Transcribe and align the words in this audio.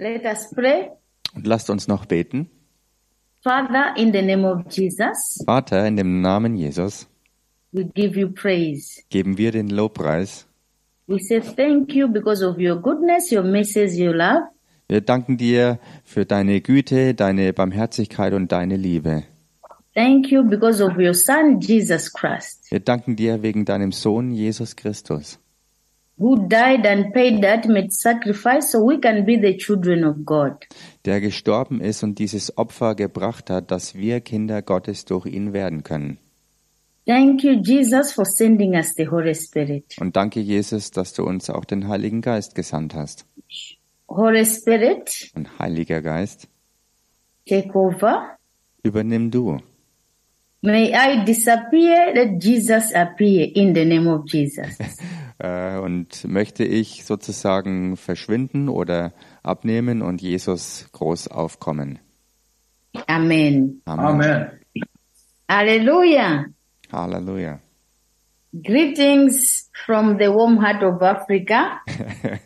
Let 0.00 0.24
us 0.24 0.50
pray. 0.54 0.90
Und 1.34 1.46
lasst 1.46 1.68
uns 1.68 1.86
noch 1.86 2.06
beten. 2.06 2.48
Father, 3.42 3.94
in 3.96 4.12
the 4.12 4.22
name 4.22 4.46
of 4.50 4.62
Jesus, 4.70 5.42
Vater, 5.44 5.86
in 5.86 5.96
dem 5.96 6.22
Namen 6.22 6.56
Jesus 6.56 7.06
we 7.72 7.84
give 7.84 8.18
you 8.18 8.30
praise. 8.30 9.02
geben 9.10 9.36
wir 9.36 9.52
den 9.52 9.68
Lobpreis. 9.68 10.46
We 11.06 11.18
say 11.18 11.40
thank 11.40 11.92
you 11.94 12.08
because 12.08 12.42
of 12.42 12.56
your 12.58 12.76
goodness, 12.80 13.30
your 13.30 13.42
mercies, 13.42 13.98
your 13.98 14.14
love. 14.14 14.42
Wir 14.88 15.02
danken 15.02 15.36
dir 15.36 15.78
für 16.04 16.24
deine 16.24 16.60
Güte, 16.62 17.14
deine 17.14 17.52
Barmherzigkeit 17.52 18.32
und 18.32 18.50
deine 18.52 18.76
Liebe. 18.76 19.24
Thank 19.94 20.30
you 20.30 20.42
because 20.42 20.82
of 20.82 20.96
your 20.96 21.14
Son, 21.14 21.60
Jesus 21.60 22.10
Christ, 22.12 22.70
Wir 22.70 22.80
danken 22.80 23.16
dir 23.16 23.42
wegen 23.42 23.64
deinem 23.66 23.92
Sohn 23.92 24.30
Jesus 24.32 24.76
Christus, 24.76 25.38
who 26.20 26.36
died 26.48 26.86
and 26.86 27.12
paid 27.14 27.42
the 27.42 27.48
ultimate 27.48 27.92
sacrifice 27.92 28.70
so 28.70 28.86
we 28.86 29.00
can 29.00 29.24
be 29.24 29.40
the 29.40 29.56
children 29.56 30.04
of 30.04 30.16
God. 30.24 30.52
der 31.06 31.20
gestorben 31.20 31.80
ist 31.80 32.02
und 32.02 32.18
dieses 32.18 32.56
Opfer 32.58 32.94
gebracht 32.94 33.48
hat, 33.50 33.70
dass 33.70 33.94
wir 33.94 34.20
Kinder 34.20 34.60
Gottes 34.62 35.04
durch 35.06 35.26
ihn 35.26 35.52
werden 35.52 35.82
können. 35.82 36.18
Thank 37.06 37.42
you, 37.42 37.52
Jesus, 37.62 38.12
for 38.12 38.24
sending 38.26 38.74
us 38.74 38.94
the 38.94 39.08
Holy 39.08 39.34
Spirit. 39.34 39.96
Und 39.98 40.14
danke, 40.14 40.38
Jesus, 40.40 40.90
dass 40.90 41.12
du 41.14 41.24
uns 41.24 41.48
auch 41.50 41.64
den 41.64 41.88
Heiligen 41.88 42.20
Geist 42.20 42.54
gesandt 42.54 42.94
hast. 42.94 43.24
Holy 44.08 44.44
Spirit, 44.44 45.30
Und 45.34 45.58
Heiliger 45.58 46.02
Geist, 46.02 46.46
take 47.48 47.70
over. 47.74 48.36
übernimm 48.82 49.30
du. 49.30 49.58
May 50.62 50.92
I 50.92 51.24
disappear, 51.24 52.12
let 52.14 52.42
Jesus 52.44 52.92
appear 52.94 53.48
in 53.56 53.74
the 53.74 53.84
name 53.86 54.06
of 54.12 54.24
Jesus. 54.26 54.76
Äh, 55.42 55.78
und 55.78 56.28
möchte 56.28 56.64
ich 56.64 57.06
sozusagen 57.06 57.96
verschwinden 57.96 58.68
oder 58.68 59.14
abnehmen 59.42 60.02
und 60.02 60.20
Jesus 60.20 60.86
groß 60.92 61.28
aufkommen. 61.28 61.98
Amen. 63.06 63.80
Amen. 63.86 64.04
Amen. 64.04 64.50
Hallelujah. 65.48 66.44
Halleluja. 66.92 67.60
Greetings 68.52 69.70
from 69.86 70.18
the 70.18 70.26
warm 70.26 70.60
heart 70.60 70.82
of 70.82 71.00
Africa. 71.00 71.80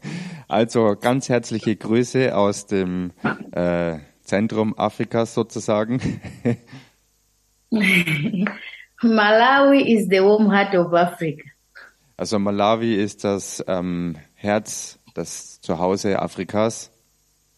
Also 0.47 0.95
ganz 0.95 1.31
herzliche 1.31 1.75
Grüße 1.75 2.37
aus 2.37 2.67
dem 2.67 3.13
äh, 3.53 3.97
Zentrum 4.21 4.79
Afrikas 4.79 5.35
sozusagen. 5.35 5.99
Malawi 9.03 9.95
is 9.95 10.07
the 10.09 10.21
warm 10.21 10.51
heart 10.51 10.75
of 10.77 10.93
Africa. 10.93 11.54
Also 12.17 12.39
Malawi 12.39 12.95
ist 12.95 13.25
das 13.25 13.65
ähm, 13.67 14.17
Herz, 14.35 14.99
das 15.15 15.61
Zuhause 15.61 16.21
Afrikas. 16.21 16.91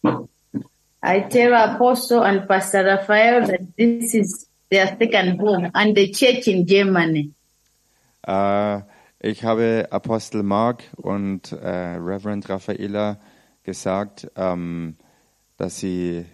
I 0.03 1.21
tell 1.29 1.53
Apostle 1.53 2.21
and 2.21 2.47
Pastor 2.47 2.83
Raphael 2.85 3.45
that 3.45 3.61
this 3.77 4.13
is 4.15 4.49
their 4.69 4.87
second 4.99 5.39
home 5.39 5.69
and 5.73 5.95
the 5.95 6.11
church 6.11 6.47
in 6.47 6.65
Germany. 6.65 7.33
Äh, 8.27 8.81
ich 9.19 9.43
habe 9.43 9.87
Apostel 9.91 10.43
Mark 10.43 10.83
und 10.97 11.51
äh, 11.51 11.95
Reverend 11.97 12.49
Raffaella 12.49 13.19
gesagt, 13.63 14.29
ähm, 14.35 14.97
dass 15.57 15.77
sie 15.77 16.25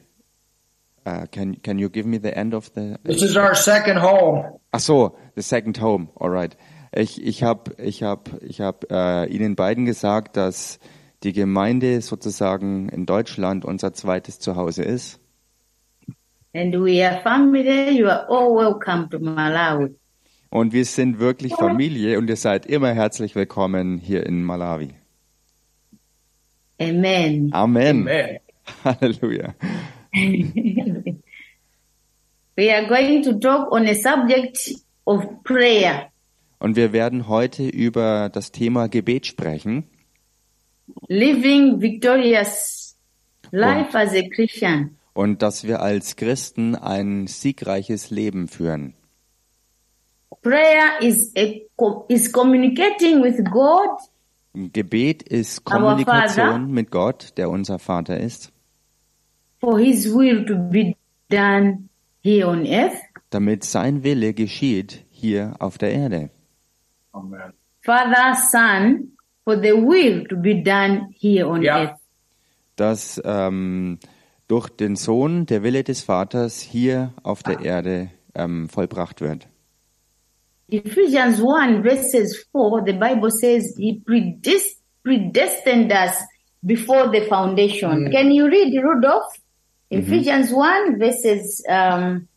äh, 1.03 1.27
can 1.27 1.61
can 1.61 1.77
you 1.77 1.89
give 1.89 2.07
me 2.07 2.19
the 2.21 2.31
end 2.31 2.53
of 2.53 2.71
the 2.73 2.95
This 3.03 3.21
is 3.21 3.35
our 3.35 3.53
second 3.53 4.01
home. 4.01 4.59
Ach 4.71 4.79
so, 4.79 5.17
the 5.35 5.43
second 5.43 5.81
home. 5.81 6.09
Alright. 6.15 6.55
Ich 6.95 7.23
ich 7.25 7.43
habe 7.43 7.75
ich 7.81 8.03
habe 8.03 8.39
ich 8.41 8.61
habe 8.61 8.87
äh, 8.91 9.33
Ihnen 9.33 9.55
beiden 9.55 9.85
gesagt, 9.85 10.37
dass 10.37 10.79
die 11.23 11.33
Gemeinde 11.33 12.01
sozusagen 12.01 12.89
in 12.89 13.05
Deutschland 13.05 13.65
unser 13.65 13.93
zweites 13.93 14.39
Zuhause 14.39 14.83
ist. 14.83 15.19
And 16.53 16.75
we 16.75 17.03
are 17.03 17.21
family. 17.23 17.97
You 17.97 18.07
are 18.07 18.27
all 18.29 18.53
welcome 18.55 19.09
to 19.09 19.17
Malawi. 19.19 19.95
Und 20.51 20.71
wir 20.71 20.85
sind 20.85 21.19
wirklich 21.19 21.55
Familie 21.55 22.19
und 22.19 22.29
ihr 22.29 22.35
seid 22.35 22.67
immer 22.67 22.93
herzlich 22.93 23.33
willkommen 23.33 23.97
hier 23.97 24.23
in 24.27 24.43
Malawi. 24.43 24.89
Amen. 26.79 27.49
Amen. 27.53 28.01
Amen. 28.01 28.39
Halleluja. 28.83 29.55
We 32.55 32.71
are 32.71 32.85
going 32.87 33.23
to 33.23 33.39
talk 33.39 33.71
on 33.71 33.87
a 33.87 33.95
subject 33.95 34.75
of 35.07 35.25
prayer. 35.43 36.12
Und 36.63 36.77
wir 36.77 36.93
werden 36.93 37.27
heute 37.27 37.67
über 37.67 38.29
das 38.29 38.53
Thema 38.53 38.87
Gebet 38.87 39.25
sprechen 39.25 39.83
Living 41.09 41.81
victorious 41.81 42.95
life 43.51 43.97
as 43.97 44.13
a 44.13 44.21
Christian. 44.33 44.97
und 45.13 45.41
dass 45.41 45.65
wir 45.67 45.81
als 45.81 46.15
Christen 46.15 46.75
ein 46.75 47.27
siegreiches 47.27 48.11
Leben 48.11 48.47
führen. 48.47 48.93
Prayer 50.41 51.01
is 51.01 51.33
a 51.37 51.59
is 52.07 52.31
communicating 52.31 53.21
with 53.21 53.43
God 53.51 53.99
Gebet 54.71 55.21
ist 55.21 55.65
Kommunikation 55.65 56.71
mit 56.71 56.91
Gott, 56.91 57.33
der 57.35 57.49
unser 57.49 57.77
Vater 57.77 58.17
ist, 58.17 58.53
for 59.59 59.77
His 59.77 60.05
will 60.15 60.45
to 60.45 60.55
be 60.55 60.95
done 61.29 61.89
here 62.23 62.47
on 62.47 62.65
earth. 62.65 62.95
damit 63.31 63.65
sein 63.65 64.05
Wille 64.05 64.33
geschieht 64.33 65.03
hier 65.11 65.55
auf 65.59 65.77
der 65.77 65.91
Erde. 65.91 66.29
Amen. 67.13 67.53
Father, 67.81 68.35
Son, 68.51 69.11
for 69.43 69.55
the 69.61 69.73
will 69.73 70.25
to 70.29 70.35
be 70.35 70.61
done 70.63 71.07
here 71.19 71.45
on 71.47 71.61
Yeah. 71.61 71.77
earth. 71.83 71.99
Dass 72.75 73.21
ähm, 73.23 73.99
durch 74.47 74.69
den 74.69 74.95
Sohn 74.95 75.45
der 75.45 75.63
Wille 75.63 75.83
des 75.83 76.01
Vaters 76.01 76.59
hier 76.59 77.13
auf 77.23 77.43
der 77.43 77.59
Erde 77.59 78.09
ähm, 78.35 78.67
vollbracht 78.69 79.21
wird. 79.21 79.47
Ephesians 80.69 81.39
1 81.41 81.83
verses 81.83 82.47
4, 82.51 82.83
the 82.85 82.93
Bible 82.93 83.29
says 83.29 83.75
He 83.77 84.01
predest- 84.05 84.79
predestined 85.03 85.91
us 85.91 86.15
before 86.61 87.11
the 87.11 87.21
foundation. 87.27 88.09
Can 88.11 88.31
you 88.31 88.45
read, 88.47 88.73
Rudolph? 88.83 89.31
Ephesians 89.91 90.51
1 90.51 90.97
verses, 90.97 91.61
um. 91.69 92.27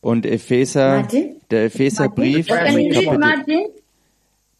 Und 0.00 0.26
Epheser, 0.26 1.00
Martin? 1.00 1.40
der 1.50 1.64
Epheserbrief, 1.64 2.48
im 2.48 2.56
Kapitel, 2.92 3.18
Martin? 3.18 3.66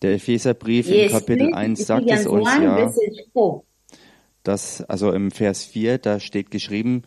der 0.03 0.15
Epheserbrief 0.15 0.89
im 0.91 1.11
Kapitel 1.11 1.49
please. 1.49 1.56
1 1.56 1.87
sagt 1.87 2.11
es 2.11 2.27
uns 2.27 2.49
1 2.49 2.62
ja, 2.62 2.75
verses 2.77 3.16
4. 3.33 3.62
dass, 4.44 4.83
also 4.83 5.12
im 5.12 5.31
Vers 5.31 5.65
4, 5.65 5.99
da 5.99 6.21
steht 6.21 6.50
geschrieben, 6.50 7.03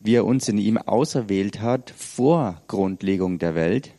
wie 0.00 0.16
er 0.16 0.26
uns 0.26 0.48
in 0.48 0.58
ihm 0.58 0.76
auserwählt 0.78 1.60
hat 1.60 1.90
vor 1.90 2.62
Grundlegung 2.66 3.38
der 3.38 3.54
Welt. 3.54 3.92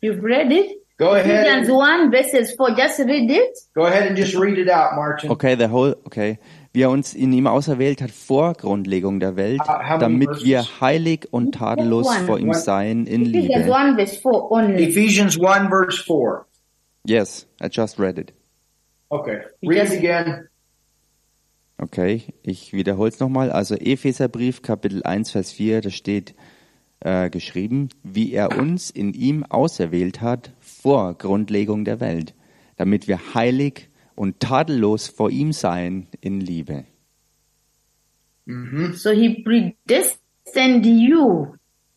You've 0.00 0.22
read 0.22 0.52
it? 0.52 0.86
Go 0.98 1.10
ahead. 1.10 1.26
Ephesians 1.26 1.68
And, 1.68 2.10
1 2.10 2.10
verses 2.10 2.54
4. 2.56 2.74
Just 2.76 2.98
read 3.00 3.30
it. 3.30 3.58
go 3.74 3.84
ahead 3.84 4.08
and 4.08 4.16
just 4.16 4.34
read 4.34 4.56
it 4.56 4.70
out, 4.70 4.94
Martin. 4.94 5.30
Okay, 5.30 5.54
the 5.54 5.68
whole, 5.68 5.94
okay. 6.06 6.38
Wie 6.76 6.82
er 6.82 6.90
uns 6.90 7.14
in 7.14 7.32
ihm 7.32 7.46
auserwählt 7.46 8.02
hat 8.02 8.10
vor 8.10 8.52
Grundlegung 8.52 9.18
der 9.18 9.34
Welt, 9.34 9.62
many 9.66 9.98
damit 9.98 10.44
wir 10.44 10.62
heilig 10.82 11.26
und 11.30 11.54
tadellos 11.54 12.14
vor 12.26 12.38
ihm 12.38 12.52
seien 12.52 13.06
in 13.06 13.22
Ephesians 13.22 13.64
Liebe. 13.64 13.74
1 13.74 13.96
verse 13.96 14.20
4 14.20 14.50
only. 14.50 14.84
Ephesians 14.84 15.40
1 15.40 15.70
verse 15.70 16.04
4. 16.04 16.44
Yes, 17.06 17.48
I 17.62 17.68
just 17.72 17.98
read 17.98 18.18
it. 18.18 18.34
Okay. 19.08 19.38
Read 19.62 19.90
it 19.90 19.98
again. 19.98 20.48
Okay, 21.78 22.24
ich 22.42 22.74
wiederhole 22.74 23.08
es 23.08 23.20
nochmal. 23.20 23.50
Also 23.50 23.74
Epheserbrief, 23.76 24.60
Kapitel 24.60 25.02
1, 25.02 25.30
Vers 25.30 25.52
4, 25.52 25.80
da 25.80 25.88
steht 25.88 26.34
äh, 27.00 27.30
geschrieben, 27.30 27.88
wie 28.02 28.34
er 28.34 28.58
uns 28.58 28.90
in 28.90 29.14
ihm 29.14 29.44
auserwählt 29.44 30.20
hat 30.20 30.52
vor 30.60 31.14
Grundlegung 31.14 31.86
der 31.86 32.00
Welt, 32.00 32.34
damit 32.76 33.08
wir 33.08 33.32
heilig 33.32 33.88
und 34.16 34.40
tadellos 34.40 35.08
vor 35.08 35.30
ihm 35.30 35.52
seien 35.52 36.08
in 36.20 36.40
Liebe. 36.40 36.84
So 38.94 39.10
he 39.10 39.42
predestined 39.42 40.86
you 40.86 41.54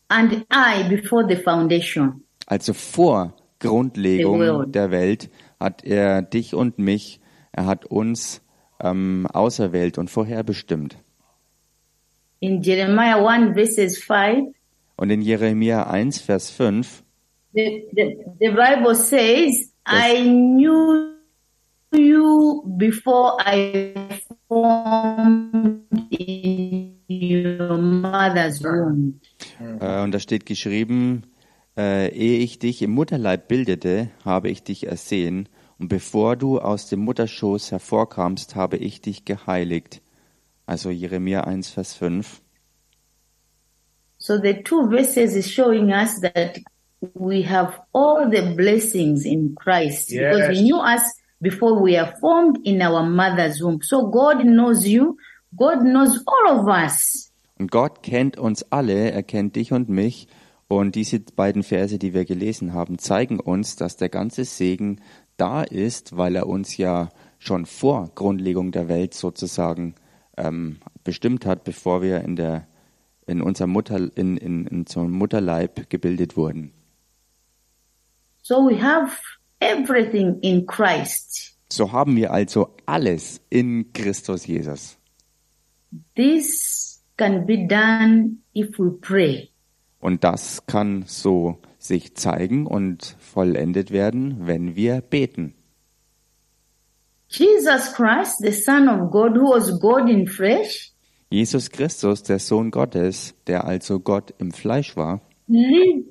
and 0.08 0.44
I 0.52 0.88
before 0.88 1.26
the 1.28 1.36
foundation. 1.36 2.24
Also 2.46 2.72
vor 2.72 3.34
Grundlegung 3.60 4.70
der 4.72 4.90
Welt 4.90 5.30
hat 5.58 5.84
er 5.84 6.22
dich 6.22 6.54
und 6.54 6.78
mich, 6.78 7.20
er 7.52 7.66
hat 7.66 7.84
uns 7.84 8.42
ähm, 8.80 9.26
auserwählt 9.32 9.98
und 9.98 10.10
vorherbestimmt. 10.10 10.98
In 12.40 12.62
Jeremiah 12.62 13.24
1 13.24 13.54
verses 13.54 13.98
5, 13.98 14.54
Und 15.00 15.08
in 15.08 15.22
Jeremia 15.22 15.84
1, 15.84 16.20
Vers 16.20 16.50
5, 16.50 17.02
the, 17.54 17.88
the, 17.96 18.18
the 18.38 18.50
Bible 18.50 18.94
says, 18.94 19.72
I 19.86 20.20
knew 20.20 21.09
you 21.92 22.62
before 22.76 23.36
I 23.40 23.94
formed 24.48 25.84
in 26.10 26.96
your 27.08 27.78
mother's 27.78 28.62
womb. 28.62 29.20
Äh, 29.80 30.02
und 30.02 30.12
da 30.12 30.18
steht 30.18 30.46
geschrieben, 30.46 31.22
äh, 31.76 32.08
ehe 32.12 32.38
ich 32.38 32.58
dich 32.58 32.82
im 32.82 32.90
Mutterleib 32.92 33.48
bildete, 33.48 34.10
habe 34.24 34.50
ich 34.50 34.62
dich 34.62 34.86
ersehen 34.86 35.48
Und 35.80 35.88
bevor 35.88 36.36
du 36.36 36.58
aus 36.58 36.90
dem 36.90 37.00
Mutterschoß 37.00 37.72
hervorkamst, 37.72 38.54
habe 38.54 38.76
ich 38.76 39.00
dich 39.00 39.24
geheiligt. 39.24 40.02
Also 40.66 40.90
Jeremia 40.90 41.44
1, 41.44 41.70
Vers 41.70 41.94
5. 41.94 42.42
So 44.18 44.36
the 44.36 44.62
two 44.62 44.90
verses 44.90 45.34
is 45.34 45.50
showing 45.50 45.90
us 45.90 46.20
that 46.20 46.58
we 47.14 47.42
have 47.48 47.80
all 47.94 48.30
the 48.30 48.54
blessings 48.54 49.24
in 49.24 49.54
Christ 49.54 50.10
because 50.10 50.48
Yes. 50.50 50.58
He 50.58 50.64
knew 50.64 50.76
us 50.76 51.00
before 51.40 51.82
we 51.82 51.98
are 51.98 52.14
formed 52.20 52.58
in 52.64 52.82
our 52.82 53.02
mother's 53.02 53.60
womb. 53.62 53.82
So 53.82 54.10
God 54.10 54.42
knows 54.42 54.86
you. 54.86 55.16
God 55.56 55.80
knows 55.80 56.22
all 56.26 56.58
of 56.60 56.68
us. 56.68 57.32
Und 57.58 57.70
Gott 57.70 58.02
kennt 58.02 58.38
uns 58.38 58.64
alle, 58.70 59.10
er 59.10 59.22
kennt 59.22 59.56
dich 59.56 59.72
und 59.72 59.88
mich. 59.88 60.28
Und 60.68 60.94
diese 60.94 61.20
beiden 61.20 61.62
Verse, 61.62 61.98
die 61.98 62.14
wir 62.14 62.24
gelesen 62.24 62.72
haben, 62.72 62.98
zeigen 62.98 63.40
uns, 63.40 63.76
dass 63.76 63.96
der 63.96 64.08
ganze 64.08 64.44
Segen 64.44 65.00
da 65.36 65.62
ist, 65.62 66.16
weil 66.16 66.36
er 66.36 66.46
uns 66.46 66.76
ja 66.76 67.10
schon 67.38 67.66
vor 67.66 68.10
Grundlegung 68.14 68.70
der 68.70 68.88
Welt 68.88 69.14
sozusagen 69.14 69.94
ähm, 70.36 70.78
bestimmt 71.02 71.44
hat, 71.44 71.64
bevor 71.64 72.02
wir 72.02 72.20
in 72.20 72.36
der 72.36 72.66
in 73.26 73.42
unserem 73.42 73.70
Mutter 73.70 73.96
in, 74.16 74.36
in, 74.36 74.66
in 74.66 74.84
einem 74.94 75.10
Mutterleib 75.12 75.88
gebildet 75.88 76.36
wurden. 76.36 76.72
So 78.42 78.56
we 78.66 78.80
have 78.82 79.12
everything 79.60 80.38
in 80.40 80.66
Christ. 80.66 81.56
So 81.72 81.92
haben 81.92 82.16
wir 82.16 82.32
also 82.32 82.74
alles 82.86 83.40
in 83.48 83.92
Christus 83.92 84.46
Jesus. 84.46 84.96
This 86.16 87.00
can 87.16 87.46
be 87.46 87.66
done 87.66 88.38
if 88.54 88.78
we 88.78 88.90
pray. 89.00 89.50
Und 90.00 90.24
das 90.24 90.66
kann 90.66 91.04
so 91.06 91.58
sich 91.78 92.16
zeigen 92.16 92.66
und 92.66 93.16
vollendet 93.18 93.90
werden, 93.90 94.46
wenn 94.46 94.74
wir 94.74 95.00
beten. 95.00 95.54
Jesus 97.28 97.92
Christ, 97.92 98.38
the 98.40 98.52
Son 98.52 98.88
of 98.88 99.10
God, 99.10 99.36
who 99.36 99.54
was 99.54 99.78
God 99.78 100.08
in 100.08 100.26
flesh, 100.26 100.92
Jesus 101.30 101.70
Christus, 101.70 102.24
der 102.24 102.40
Sohn 102.40 102.72
Gottes, 102.72 103.34
der 103.46 103.64
also 103.64 104.00
Gott 104.00 104.34
im 104.38 104.50
Fleisch 104.50 104.96
war, 104.96 105.20
lived, 105.46 106.08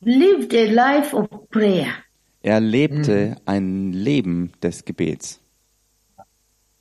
lived 0.00 0.54
a 0.54 0.64
life 0.64 1.14
of 1.14 1.28
prayer. 1.50 2.03
Er 2.44 2.60
lebte 2.60 3.36
ein 3.46 3.92
Leben 3.92 4.52
des 4.62 4.84
Gebets. 4.84 5.40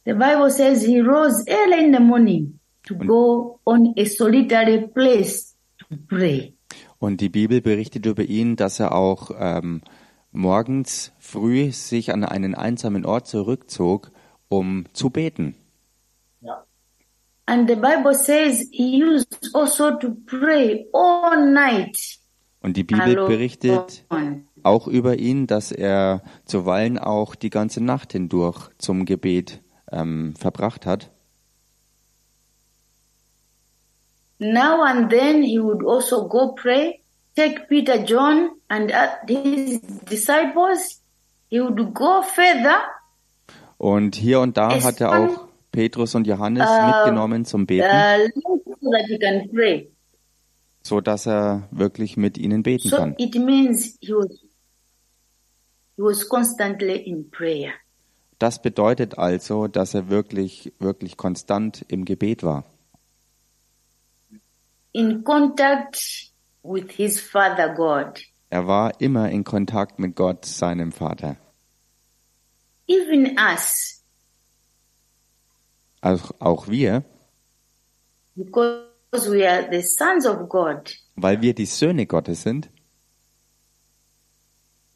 The 0.06 0.13
Bible 0.13 0.51
says 0.51 0.83
he 0.83 1.00
rose 1.00 1.45
early 1.48 1.86
in 1.86 1.94
the 1.94 2.01
morning 2.01 2.60
to 2.88 2.95
go 2.95 3.60
on 3.65 3.94
a 3.98 4.04
solitary 4.04 4.86
place 4.88 5.56
to 5.80 5.95
pray. 6.07 6.54
Und 7.00 7.21
die 7.21 7.30
Bibel 7.30 7.62
berichtet 7.62 8.06
über 8.06 8.24
ihn, 8.24 8.57
dass 8.57 8.81
er 8.81 8.94
auch 8.94 9.31
ähm, 9.39 9.81
morgens 10.31 11.13
früh 11.19 11.71
sich 11.71 12.12
an 12.12 12.25
einen 12.25 12.56
einsamen 12.56 13.06
Ort 13.06 13.27
zurückzog, 13.27 14.12
um 14.50 14.86
zu 14.92 15.09
beten. 15.09 15.56
And 17.45 17.69
the 17.69 17.75
Bible 17.75 18.13
says 18.13 18.68
he 18.71 19.01
used 19.01 19.50
also 19.54 19.98
to 19.98 20.16
pray 20.25 20.88
all 20.94 21.51
night. 21.51 21.98
Und 22.62 22.77
die 22.77 22.83
Bibel 22.83 23.16
berichtet 23.27 24.06
auch 24.63 24.88
über 24.88 25.18
ihn, 25.19 25.48
dass 25.48 25.71
er 25.71 26.21
zuweilen 26.45 26.98
auch 26.98 27.36
die 27.36 27.50
ganze 27.50 27.83
Nacht 27.83 28.12
hindurch 28.13 28.69
zum 28.77 29.06
Gebet 29.06 29.62
ähm, 29.92 30.33
verbracht 30.38 30.86
hat. 30.86 31.12
Now 34.39 34.81
and 34.83 35.10
then 35.10 35.44
he 35.44 35.60
would 35.60 35.86
also 35.86 36.27
go 36.27 36.54
pray, 36.54 37.01
take 37.36 37.68
Peter, 37.69 38.04
John, 38.04 38.51
and 38.68 38.92
uh, 38.92 39.07
his 39.27 39.80
disciples. 40.10 41.01
He 41.50 41.59
would 41.62 41.94
go 41.94 42.21
further 42.24 42.81
Und 43.77 44.16
hier 44.16 44.39
und 44.39 44.57
da 44.57 44.81
hat 44.83 45.01
er 45.01 45.12
auch 45.12 45.48
Petrus 45.71 46.16
und 46.16 46.25
Johannes 46.27 46.68
Äh, 46.69 46.88
mitgenommen 46.88 47.45
zum 47.45 47.66
Beten, 47.66 47.86
uh, 47.86 48.27
so 48.81 48.92
that 48.92 49.06
he 49.07 49.19
can 49.19 49.50
pray. 49.51 49.92
so 50.81 51.00
dass 51.00 51.27
er 51.27 51.68
wirklich 51.71 52.18
mit 52.18 52.38
ihnen 52.38 52.63
beten 52.63 52.89
So 52.89 52.98
kann. 52.98 53.16
it 53.18 53.36
means 53.36 53.98
he 54.01 54.13
was 54.13 54.30
he 54.31 54.39
was 54.39 54.42
constantly 54.42 54.42
in 54.42 54.42
prayer. 54.42 55.82
Das 58.40 58.62
bedeutet 58.62 59.18
also, 59.18 59.68
dass 59.68 59.94
er 59.94 60.10
wirklich, 60.10 60.74
wirklich 60.80 61.18
konstant 61.18 61.86
im 61.88 62.06
Gebet 62.06 62.44
war. 62.44 62.66
in 64.94 65.24
contact 65.24 66.31
with 66.63 66.92
his 66.92 67.19
father 67.19 67.74
God. 67.74 68.22
Er 68.50 68.68
war 68.68 69.01
immer 69.01 69.30
in 69.30 69.44
Kontakt 69.44 70.00
mit 70.00 70.16
Gott, 70.16 70.45
seinem 70.45 70.92
Vater. 70.92 71.38
Even 72.88 73.38
us, 73.38 74.04
Auch, 76.01 76.31
auch 76.40 76.68
wir, 76.68 77.04
because 78.36 79.31
we 79.31 79.50
are 79.50 79.68
the 79.72 79.81
sons 79.81 80.25
of 80.25 80.50
God, 80.50 80.94
weil 81.16 81.42
wir 81.42 81.56
die 81.56 81.66
Söhne 81.66 82.06
Gottes 82.06 82.44
sind, 82.44 82.66
we 82.66 82.72
also 82.72 82.74
need 84.13 84.13
to 84.13 84.25
be 84.75 84.75
in 84.75 84.75
prayer 84.75 84.75
at 84.75 84.75
all 84.75 84.84
times. 84.84 84.93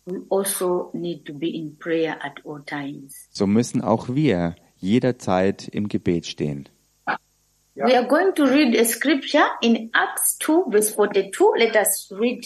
So 3.29 3.47
müssen 3.47 3.81
auch 3.81 4.09
wir 4.09 4.55
jederzeit 4.77 5.67
im 5.67 5.87
Gebet 5.87 6.25
stehen. 6.25 6.69
We 7.75 7.95
are 7.95 8.07
going 8.07 8.33
to 8.33 8.43
read 8.43 8.75
a 8.75 8.85
scripture 8.85 9.45
in 9.61 9.91
Acts 9.93 10.39
2 10.39 10.71
verse 10.71 10.93
42. 10.93 11.45
Let 11.57 11.75
us 11.75 12.11
read 12.11 12.43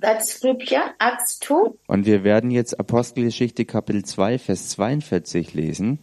that 0.00 0.26
scripture, 0.26 0.94
Acts 0.98 1.38
2. 1.40 1.74
Und 1.86 2.06
wir 2.06 2.24
werden 2.24 2.50
jetzt 2.50 2.78
Apostelgeschichte 2.78 3.64
Kapitel 3.64 4.04
2, 4.04 4.38
Vers 4.38 4.70
42 4.70 5.54
lesen. 5.54 5.98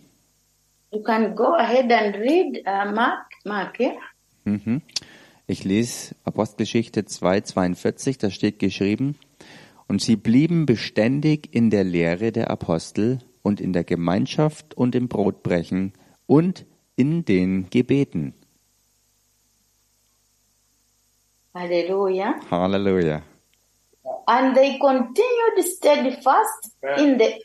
You 0.92 1.04
can 1.04 1.36
go 1.36 1.56
ahead 1.56 1.92
and 1.92 2.16
read 2.16 2.64
uh, 2.66 2.92
Mark, 2.92 3.28
Mark, 3.46 3.80
yeah? 3.80 3.94
Mhm. 4.46 4.81
Ich 5.46 5.64
lese 5.64 6.16
Apostelgeschichte 6.24 7.06
2, 7.06 7.42
42, 7.42 8.18
da 8.18 8.31
steht 8.31 8.60
geschrieben, 8.60 9.16
und 9.89 10.01
sie 10.01 10.15
blieben 10.15 10.65
beständig 10.65 11.53
in 11.53 11.71
der 11.71 11.83
Lehre 11.83 12.31
der 12.31 12.50
Apostel 12.51 13.19
und 13.41 13.59
in 13.59 13.74
der 13.74 13.83
Gemeinschaft 13.83 14.75
und 14.75 14.95
im 14.95 15.09
Brotbrechen 15.09 15.94
und 16.27 16.65
in 16.95 17.25
den 17.25 17.69
Gebeten. 17.71 18.36
Hallelujah. 21.56 22.39
Halleluja. 22.51 23.24
And 24.27 24.56
they 24.56 24.77
continued 24.77 25.65
steadfast 25.65 26.77
in 26.97 27.18
the 27.18 27.44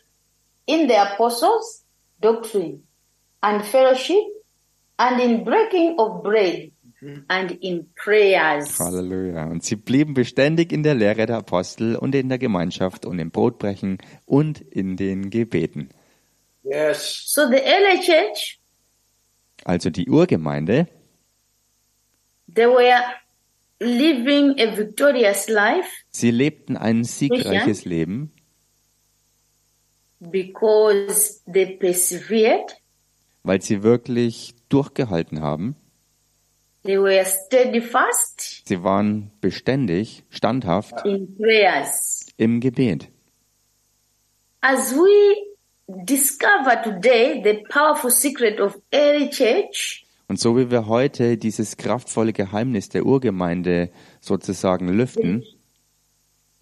in 0.67 0.87
the 0.87 0.97
apostles' 0.97 1.85
doctrine 2.21 2.83
and 3.41 3.63
fellowship 3.65 4.23
and 4.99 5.19
in 5.19 5.45
breaking 5.45 5.99
of 5.99 6.23
bread 6.23 6.74
and 7.29 7.51
in 7.63 7.87
prayers. 7.95 8.79
Halleluja. 8.79 9.47
Und 9.47 9.63
sie 9.63 9.77
blieben 9.77 10.15
beständig 10.15 10.73
in 10.73 10.83
der 10.83 10.95
Lehre 10.95 11.27
der 11.27 11.37
Apostel 11.37 11.97
und 11.97 12.15
in 12.15 12.29
der 12.29 12.39
Gemeinschaft 12.39 13.07
und 13.07 13.19
im 13.19 13.31
Brotbrechen 13.31 13.99
und 14.27 14.61
in 14.61 14.97
den 14.97 15.31
Gebeten. 15.31 15.91
Yes. 16.63 17.25
So 17.27 17.43
the 17.47 17.59
early 17.59 18.01
church, 18.01 18.61
Also 19.65 19.91
die 19.91 20.09
Urgemeinde, 20.09 20.89
they 22.53 22.67
were 22.67 23.03
living 23.81 24.59
a 24.59 24.77
victorious 24.77 25.49
life 25.49 25.89
sie 26.11 26.31
lebten 26.31 26.77
ein 26.77 27.05
siegreiches 27.05 27.85
Leben, 27.85 28.33
because 30.21 31.41
they 31.53 31.77
persevered, 31.77 32.77
weil 33.43 33.61
sie 33.61 33.83
wirklich 33.83 34.55
durchgehalten 34.69 35.41
haben. 35.41 35.77
They 36.85 36.99
were 36.99 37.25
steadfast 37.25 38.63
Sie 38.67 38.83
waren 38.83 39.31
beständig, 39.41 40.25
standhaft 40.31 41.05
in 41.05 41.37
prayers. 41.37 42.27
im 42.37 42.61
Gebet. 42.61 43.09
As 44.61 44.95
we 44.95 45.37
discover 46.05 46.81
today 46.83 47.43
the 47.43 47.63
powerful 47.71 48.11
secret 48.11 48.61
of 48.61 48.77
early 48.93 49.29
church, 49.31 50.01
Und 50.27 50.41
so 50.41 50.57
wie 50.57 50.71
wir 50.71 50.87
heute 50.87 51.37
dieses 51.37 51.77
kraftvolle 51.77 52.33
Geheimnis 52.33 52.89
der 52.89 53.05
Urgemeinde 53.05 53.91
sozusagen 54.21 54.89
lüften, 54.89 55.45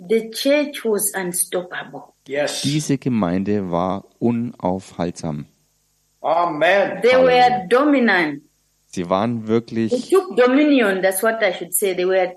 the 0.09 0.31
church 0.31 0.85
was 0.85 1.13
unstoppable. 1.17 2.03
Yes. 2.27 2.63
diese 2.63 2.99
Gemeinde 2.99 3.71
war 3.71 4.05
unaufhaltsam. 4.19 5.47
Amen. 6.21 7.01
They 7.03 7.17
were 7.17 7.67
dominant. 7.69 8.43
Sie 8.95 9.09
waren 9.09 9.41
They 9.41 9.49
wirklich, 9.49 10.11
took 10.11 10.37
dominion. 10.37 11.01
That's 11.03 11.23
what 11.23 11.41
I 11.43 11.53
should 11.53 11.73
say. 11.75 11.95
They 11.95 12.07
were 12.07 12.37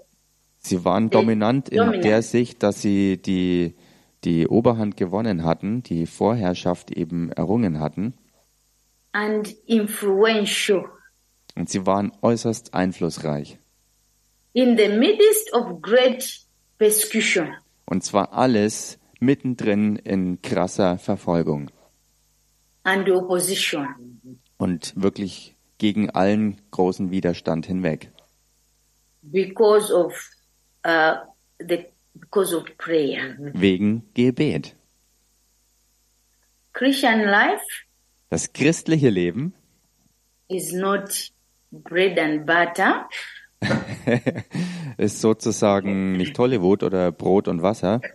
sie 0.60 0.84
waren 0.86 1.10
dominant 1.10 1.70
in 1.70 1.78
dominant. 1.78 2.04
der 2.06 2.22
Sicht, 2.22 2.64
dass 2.64 2.82
sie 2.82 3.18
die, 3.22 3.76
die 4.24 4.48
Oberhand 4.48 4.98
gewonnen 4.98 5.44
hatten, 5.44 5.84
die 5.84 6.06
Vorherrschaft 6.08 6.92
eben 6.92 7.32
errungen 7.32 7.80
hatten. 7.80 8.14
and 9.12 9.50
influential 9.66 10.86
Und 11.56 11.70
sie 11.70 11.86
waren 11.86 12.12
äußerst 12.22 12.74
einflussreich. 12.74 13.58
in 14.54 14.78
the 14.78 14.88
midst 14.90 15.54
of 15.54 15.82
great 15.82 16.40
persecution. 16.78 17.54
Und 17.86 18.04
zwar 18.04 18.34
alles 18.34 18.98
mittendrin 19.20 19.96
in 19.98 20.42
krasser 20.42 20.98
Verfolgung 20.98 21.70
and 22.84 23.10
opposition. 23.10 23.88
und 24.58 24.94
wirklich 24.96 25.55
gegen 25.78 26.10
allen 26.12 26.62
großen 26.72 27.12
Widerstand 27.12 27.66
hinweg. 27.66 28.12
because 29.22 29.92
of 29.92 30.14
uh, 30.86 31.16
the 31.60 31.86
because 32.20 32.54
of 32.56 32.66
prayer. 32.78 33.36
Wegen 33.40 34.04
Gebet. 34.14 34.76
Christian 36.74 37.26
life 37.26 37.64
Das 38.30 38.52
christliche 38.54 39.10
Leben 39.10 39.54
is 40.48 40.74
not 40.74 41.32
bread 41.72 42.20
and 42.20 42.46
butter. 42.46 43.08
ist 44.98 45.22
sozusagen 45.22 46.14
nicht 46.18 46.38
Hollywood 46.38 46.84
oder 46.84 47.12
Brot 47.12 47.48
und 47.48 47.62
Wasser, 47.64 48.02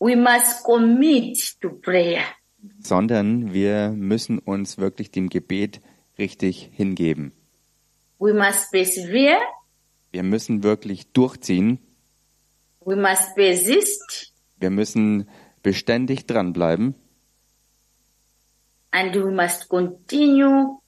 We 0.00 0.16
must 0.16 0.64
commit 0.64 1.38
to 1.60 1.70
prayer. 1.70 2.24
Sondern 2.86 3.52
wir 3.52 3.90
müssen 3.90 4.38
uns 4.38 4.78
wirklich 4.78 5.10
dem 5.10 5.28
Gebet 5.28 5.80
richtig 6.18 6.70
hingeben. 6.72 7.32
We 8.18 8.32
must 8.34 8.70
persevere. 8.70 9.40
Wir 10.10 10.22
müssen 10.22 10.62
wirklich 10.62 11.12
durchziehen. 11.12 11.78
We 12.84 12.96
must 12.96 13.34
persist, 13.34 14.32
Wir 14.58 14.70
müssen 14.70 15.28
beständig 15.62 16.26
dranbleiben 16.26 16.94
and 18.92 19.14
we 19.14 19.30
must 19.30 19.68
continue 19.68 20.78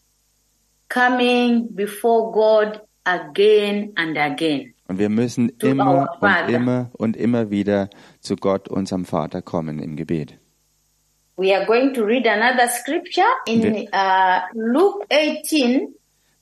coming 0.88 1.74
before 1.74 2.30
God 2.32 2.80
again 3.04 3.92
and 3.96 4.16
again. 4.16 4.74
und 4.86 4.98
wir 4.98 5.08
müssen 5.08 5.48
immer 5.60 6.08
und 6.20 6.48
immer 6.50 6.90
und 6.92 7.16
immer 7.16 7.50
wieder 7.50 7.88
zu 8.20 8.36
Gott, 8.36 8.68
unserem 8.68 9.04
Vater, 9.04 9.42
kommen 9.42 9.78
im 9.78 9.96
Gebet. 9.96 10.38
We 11.36 11.54
are 11.54 11.66
going 11.66 11.94
to 11.94 12.04
read 12.04 12.26
another 12.26 12.68
scripture 12.68 13.22
in 13.46 13.88
uh, 13.92 14.40
Luke 14.54 15.04
18, 15.10 15.94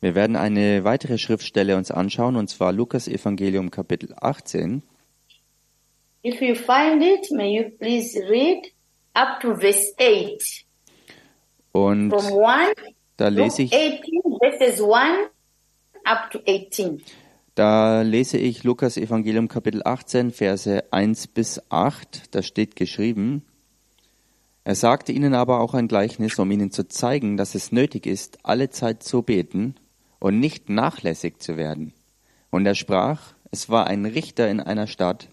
Wir 0.02 0.16
werden 0.16 0.34
eine 0.34 0.82
weitere 0.82 1.16
Schriftstelle 1.16 1.76
uns 1.76 1.92
anschauen, 1.92 2.34
und 2.34 2.48
zwar 2.48 2.72
Lukas 2.72 3.06
Evangelium 3.06 3.70
Kapitel 3.70 4.12
18. 4.20 4.82
If 6.24 6.42
you 6.42 6.56
find 6.56 7.02
it, 7.02 7.30
may 7.30 7.56
you 7.56 7.70
please 7.78 8.18
read 8.28 8.66
up 9.14 9.40
to 9.40 9.54
verse 9.54 9.94
8. 10.00 10.66
Und 11.70 12.10
From 12.10 12.44
1, 12.44 12.74
da 13.16 13.28
lese 13.28 13.62
ich 13.62 13.72
18, 13.72 14.22
verses 14.40 14.82
1 14.82 15.28
up 16.04 16.30
to 16.32 16.40
18. 16.48 17.00
Da 17.54 18.02
lese 18.02 18.38
ich 18.38 18.64
Lukas 18.64 18.96
Evangelium 18.96 19.46
Kapitel 19.46 19.82
18, 19.84 20.32
Verse 20.32 20.82
1 20.90 21.28
bis 21.28 21.62
8. 21.70 22.34
Da 22.34 22.42
steht 22.42 22.74
geschrieben, 22.74 23.44
er 24.64 24.74
sagte 24.74 25.12
ihnen 25.12 25.34
aber 25.34 25.60
auch 25.60 25.74
ein 25.74 25.88
Gleichnis, 25.88 26.38
um 26.38 26.50
ihnen 26.50 26.70
zu 26.70 26.86
zeigen, 26.86 27.36
dass 27.36 27.54
es 27.54 27.72
nötig 27.72 28.06
ist, 28.06 28.38
alle 28.44 28.70
Zeit 28.70 29.02
zu 29.02 29.22
beten 29.22 29.74
und 30.20 30.38
nicht 30.38 30.68
nachlässig 30.68 31.40
zu 31.40 31.56
werden. 31.56 31.92
Und 32.50 32.64
er 32.66 32.76
sprach, 32.76 33.34
es 33.50 33.68
war 33.68 33.86
ein 33.86 34.06
Richter 34.06 34.48
in 34.48 34.60
einer 34.60 34.86
Stadt, 34.86 35.28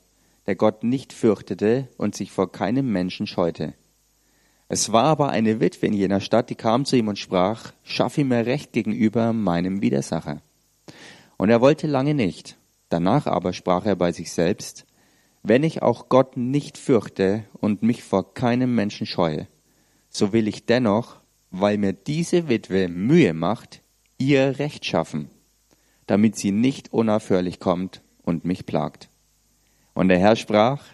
der 0.48 0.56
Gott 0.56 0.84
nicht 0.84 1.14
fürchtete 1.14 1.88
und 1.98 2.16
sich 2.16 2.32
vor 2.32 2.52
keinem 2.52 2.92
Menschen 2.92 3.28
scheute. 3.28 3.74
Es 4.68 4.92
war 4.92 5.06
aber 5.06 5.30
eine 5.30 5.60
Witwe 5.60 5.88
in 5.88 5.94
jener 5.94 6.22
Stadt, 6.22 6.50
die 6.50 6.56
kam 6.56 6.86
zu 6.86 6.96
ihm 6.96 7.08
und 7.08 7.20
sprach, 7.20 7.72
schaffe 7.84 8.24
mir 8.24 8.46
Recht 8.46 8.74
gegenüber 8.74 9.34
meinem 9.34 9.82
Widersacher. 9.82 10.42
Und 11.38 11.50
er 11.50 11.62
wollte 11.62 11.88
lange 11.88 12.14
nicht. 12.14 12.58
Danach 12.90 13.28
aber 13.28 13.54
sprach 13.54 13.86
er 13.86 13.96
bei 13.96 14.12
sich 14.12 14.32
selbst, 14.32 14.86
wenn 15.44 15.64
ich 15.64 15.82
auch 15.82 16.10
Gott 16.10 16.38
nicht 16.38 16.78
fürchte 16.78 17.46
und 17.54 17.82
mich 17.84 18.04
vor 18.04 18.34
keinem 18.34 18.76
Menschen 18.76 19.08
scheue, 19.08 19.48
so 20.10 20.34
will 20.34 20.48
ich 20.48 20.66
dennoch, 20.66 21.20
weil 21.52 21.78
mir 21.78 21.94
diese 21.94 22.50
Witwe 22.50 22.88
Mühe 22.88 23.34
macht, 23.34 23.82
ihr 24.18 24.60
Recht 24.60 24.86
schaffen, 24.86 25.30
damit 26.08 26.36
sie 26.36 26.52
nicht 26.52 26.94
unaufhörlich 26.94 27.60
kommt 27.60 28.02
und 28.24 28.46
mich 28.46 28.66
plagt. 28.66 29.10
Und 29.94 30.10
der 30.10 30.20
Herr 30.20 30.36
sprach, 30.36 30.86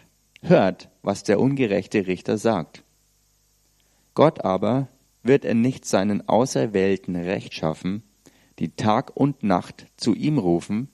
hört, 0.41 0.89
was 1.01 1.23
der 1.23 1.39
ungerechte 1.39 2.07
Richter 2.07 2.37
sagt. 2.37 2.83
Gott 4.13 4.45
aber 4.45 4.87
wird 5.23 5.43
er 5.43 5.55
nicht 5.55 5.85
seinen 5.85 6.27
Auserwählten 6.29 7.15
Recht 7.15 7.53
schaffen, 7.53 8.03
die 8.59 8.75
Tag 8.75 9.11
und 9.15 9.43
Nacht 9.43 9.87
zu 9.97 10.13
ihm 10.13 10.37
rufen, 10.37 10.89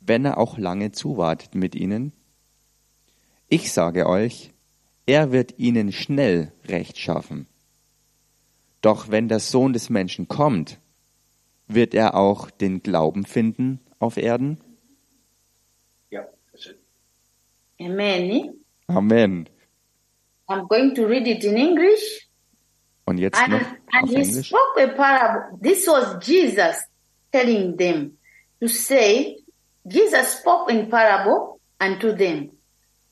wenn 0.00 0.24
er 0.24 0.38
auch 0.38 0.58
lange 0.58 0.92
zuwartet 0.92 1.54
mit 1.54 1.74
ihnen? 1.74 2.12
Ich 3.48 3.72
sage 3.72 4.06
euch, 4.08 4.52
er 5.06 5.30
wird 5.30 5.58
ihnen 5.58 5.92
schnell 5.92 6.52
Recht 6.66 6.98
schaffen. 6.98 7.46
Doch 8.80 9.08
wenn 9.10 9.28
der 9.28 9.40
Sohn 9.40 9.72
des 9.72 9.88
Menschen 9.88 10.26
kommt, 10.26 10.80
wird 11.68 11.94
er 11.94 12.14
auch 12.14 12.50
den 12.50 12.82
Glauben 12.82 13.24
finden 13.24 13.80
auf 13.98 14.16
Erden? 14.16 14.58
It. 16.10 16.78
Amen. 17.80 18.54
Amen. 18.88 19.48
I'm 20.48 20.66
going 20.68 20.94
to 20.94 21.04
read 21.06 21.26
it 21.26 21.44
in 21.44 21.56
English. 21.56 22.28
Und 23.04 23.18
jetzt 23.18 23.38
And, 23.40 23.52
noch 23.52 23.60
and 23.92 24.04
auf 24.04 24.10
he 24.10 24.16
Englisch. 24.16 24.46
spoke 24.48 24.82
a 24.82 24.88
parable. 24.88 25.58
This 25.60 25.86
was 25.86 26.26
Jesus 26.26 26.76
telling 27.30 27.76
them 27.76 28.16
to 28.60 28.68
say, 28.68 29.36
Jesus 29.84 30.38
spoke 30.40 30.72
in 30.72 30.88
parable 30.88 31.60
unto 31.80 32.12
them 32.16 32.55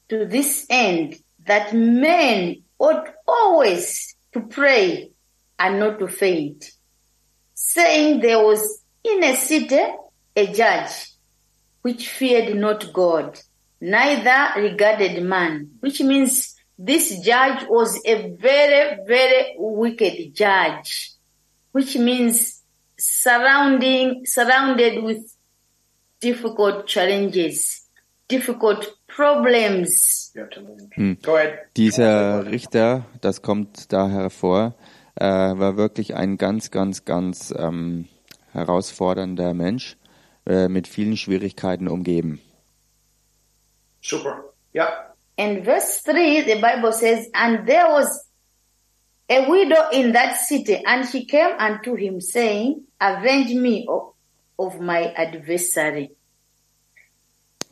to 0.08 0.26
this 0.26 0.66
end 0.70 1.16
that 1.46 1.74
men 1.74 2.62
ought 2.78 3.08
always 3.26 4.16
to 4.32 4.40
pray 4.40 5.10
and 5.58 5.78
not 5.78 5.98
to 5.98 6.08
faint, 6.08 6.70
saying 7.54 8.20
there 8.20 8.38
was 8.44 8.82
in 9.02 9.22
a 9.22 9.36
city 9.36 9.80
a 10.36 10.46
judge 10.52 11.10
which 11.82 12.08
feared 12.08 12.56
not 12.56 12.92
God, 12.92 13.38
neither 13.80 14.60
regarded 14.60 15.22
man, 15.22 15.70
which 15.80 16.00
means 16.00 16.54
this 16.78 17.20
judge 17.20 17.66
was 17.68 18.00
a 18.04 18.30
very, 18.30 18.98
very 19.06 19.54
wicked 19.58 20.34
judge, 20.34 21.12
which 21.72 21.96
means 21.96 22.62
surrounding, 22.98 24.26
surrounded 24.26 25.02
with 25.02 25.32
difficult 26.20 26.86
challenges, 26.86 27.83
difficult 28.30 28.98
problems. 29.06 30.32
Ahead. 30.36 31.58
Dieser 31.76 32.46
Richter, 32.46 33.06
das 33.20 33.42
kommt 33.42 33.92
da 33.92 34.08
hervor, 34.08 34.74
äh, 35.16 35.24
war 35.24 35.76
wirklich 35.76 36.14
ein 36.14 36.36
ganz, 36.36 36.70
ganz, 36.70 37.04
ganz 37.04 37.54
ähm, 37.56 38.08
herausfordernder 38.52 39.54
Mensch, 39.54 39.96
äh, 40.46 40.68
mit 40.68 40.88
vielen 40.88 41.16
Schwierigkeiten 41.16 41.88
umgeben. 41.88 42.40
Super. 44.00 44.52
Yeah. 44.74 45.14
And 45.36 45.64
verse 45.64 46.02
3, 46.04 46.42
the 46.44 46.60
Bible 46.60 46.92
says, 46.92 47.28
And 47.32 47.66
there 47.66 47.86
was 47.88 48.28
a 49.28 49.48
widow 49.48 49.90
in 49.92 50.12
that 50.12 50.36
city, 50.36 50.82
and 50.84 51.08
she 51.08 51.26
came 51.26 51.56
unto 51.58 51.96
him, 51.96 52.20
saying, 52.20 52.86
Avenge 53.00 53.54
me 53.54 53.86
of, 53.88 54.14
of 54.58 54.80
my 54.80 55.12
adversary. 55.16 56.10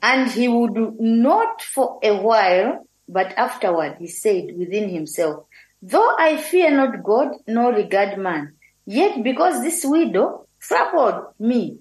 And 0.03 0.29
he 0.29 0.49
would 0.49 1.01
not 1.01 1.63
for 1.63 2.01
a 2.03 2.17
while, 2.17 2.87
but 3.09 3.39
afterward 3.39 3.97
he 4.01 4.09
said 4.09 4.51
within 4.57 4.89
himself, 4.89 5.45
Though 5.81 6.17
I 6.19 6.37
fear 6.37 6.71
not 6.71 7.03
God, 7.05 7.29
nor 7.47 7.73
regard 7.73 8.19
man, 8.19 8.55
yet 8.85 9.23
because 9.23 9.63
this 9.63 9.85
widow 9.85 10.47
troubled 10.61 11.35
me, 11.39 11.79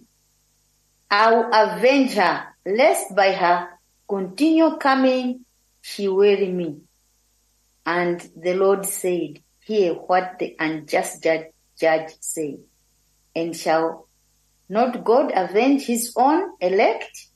I 1.10 1.34
will 1.34 1.50
avenge 1.52 2.14
her, 2.14 2.46
lest 2.66 3.16
by 3.16 3.32
her 3.32 3.70
continue 4.08 4.78
coming 4.78 5.46
she 5.82 6.08
weary 6.08 6.50
me. 6.50 6.82
And 7.86 8.20
the 8.36 8.54
Lord 8.54 8.86
said, 8.86 9.40
Hear 9.62 9.94
what 9.94 10.38
the 10.40 10.56
unjust 10.60 11.24
judge, 11.24 11.48
judge. 11.80 12.14
And 13.36 13.56
shall 13.56 14.08
not 14.70 15.04
God 15.04 15.32
avenge 15.36 15.86
his 15.86 16.14
own 16.16 16.52
elect, 16.60 17.28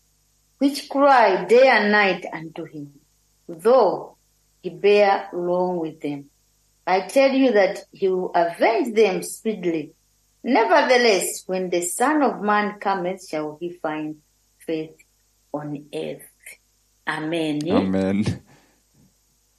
which 0.57 0.89
cry 0.89 1.45
day 1.45 1.67
and 1.67 1.91
night 1.91 2.25
unto 2.31 2.65
him, 2.65 2.93
though 3.47 4.17
he 4.61 4.69
bear 4.69 5.29
long 5.33 5.77
with 5.77 6.01
them? 6.01 6.29
I 6.87 7.01
tell 7.01 7.31
you 7.31 7.51
that 7.53 7.85
he 7.91 8.07
will 8.07 8.31
avenge 8.33 8.95
them 8.95 9.23
speedily. 9.23 9.93
Nevertheless, 10.43 11.43
when 11.47 11.69
the 11.69 11.81
Son 11.81 12.21
of 12.21 12.41
Man 12.41 12.79
cometh, 12.79 13.27
shall 13.27 13.57
he 13.59 13.71
find 13.73 14.17
faith 14.59 14.95
on 15.53 15.85
earth. 15.93 16.29
Amen. 17.07 17.61
Eh? 17.65 17.71
Amen. 17.73 18.41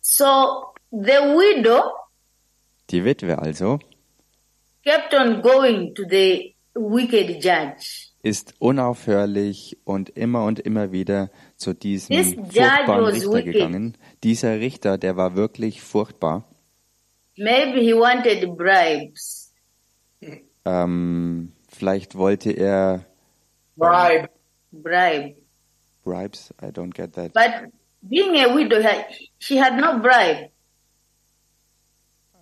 So 0.00 0.72
the 0.92 1.34
widow 1.36 1.92
Die 2.88 3.00
Witwe 3.00 3.36
also 3.44 3.78
kept 4.84 5.14
on 5.14 5.40
going 5.40 5.94
to 5.94 6.04
the 6.04 6.54
wicked 6.74 7.40
judge. 7.40 8.05
Ist 8.26 8.54
unaufhörlich 8.58 9.78
und 9.84 10.10
immer 10.10 10.44
und 10.46 10.58
immer 10.58 10.90
wieder 10.90 11.30
zu 11.54 11.74
diesem 11.74 12.16
This 12.16 12.30
judge 12.32 12.60
furchtbaren 12.60 13.04
was 13.04 13.14
Richter 13.14 13.42
gegangen. 13.42 13.96
Dieser 14.24 14.58
Richter, 14.58 14.98
der 14.98 15.16
war 15.16 15.36
wirklich 15.36 15.80
furchtbar. 15.80 16.44
Maybe 17.36 17.80
he 17.82 17.94
wanted 17.94 18.56
bribes. 18.56 19.54
Ähm, 20.64 21.52
vielleicht 21.68 22.16
wollte 22.16 22.50
er 22.50 23.06
Bribe. 23.76 24.28
Bribe. 24.72 25.36
Bribes. 26.02 26.52
I 26.60 26.72
don't 26.72 26.94
get 26.94 27.12
that. 27.12 27.32
But 27.32 27.70
being 28.02 28.44
a 28.44 28.52
widow, 28.52 28.82
she 29.38 29.56
had 29.62 29.76
no 29.76 30.00
bribe. 30.00 30.50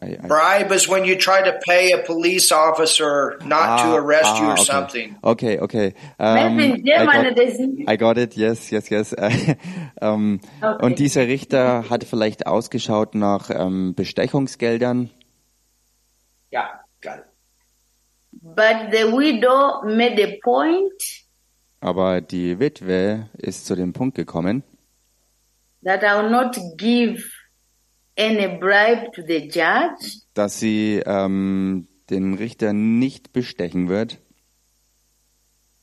I, 0.05 0.19
I, 0.23 0.27
Bribe 0.29 0.73
is 0.73 0.87
when 0.89 1.05
you 1.05 1.17
try 1.17 1.43
to 1.43 1.59
pay 1.67 1.93
a 1.93 1.99
police 1.99 2.53
officer 2.53 3.39
not 3.45 3.79
to 3.83 3.89
Ah, 3.89 3.97
arrest 3.97 4.37
you 4.39 4.45
ah, 4.45 4.51
or 4.51 4.53
okay. 4.53 4.65
something. 4.65 5.17
Okay, 5.23 5.59
okay. 5.59 5.95
Maybe 6.19 6.83
Ähm, 6.85 6.85
I, 6.85 7.07
got, 7.07 7.89
I 7.89 7.97
got 7.97 8.19
it. 8.19 8.37
Yes, 8.37 8.71
yes, 8.71 8.91
yes. 8.91 9.15
ähm, 10.01 10.41
Okay. 10.61 10.85
Und 10.85 10.99
dieser 10.99 11.27
Richter 11.27 11.89
hat 11.89 12.05
vielleicht 12.05 12.47
ausgeschaut 12.47 13.15
nach 13.15 13.51
ähm, 13.51 13.95
Bestechungsgeldern, 13.95 15.11
Yeah, 16.53 16.81
got 17.03 17.19
it. 17.19 17.25
But 18.43 18.93
the 18.93 19.11
widow 19.11 19.83
made 19.85 20.21
a 20.23 20.37
point 20.43 21.25
aber 21.81 22.21
die 22.23 22.59
Witwe 22.61 23.29
ist 23.37 23.67
zu 23.67 23.75
dem 23.77 23.93
Punkt 23.93 24.15
gekommen, 24.17 24.63
that 25.85 26.03
I 26.03 26.17
will 26.23 26.31
not 26.31 26.57
give 26.79 27.23
any 27.23 27.23
bribe 27.23 27.23
to 27.23 27.23
the 27.23 27.23
judge 27.23 28.04
dass 30.35 30.59
sie 30.61 31.03
ähm, 31.05 31.89
den 32.11 32.35
Richter 32.35 32.73
nicht 32.73 33.33
bestechen 33.33 33.89
wird, 33.89 34.21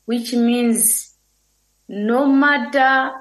which 0.06 0.34
means 0.34 1.18
no 1.88 2.26
matter 2.26 3.14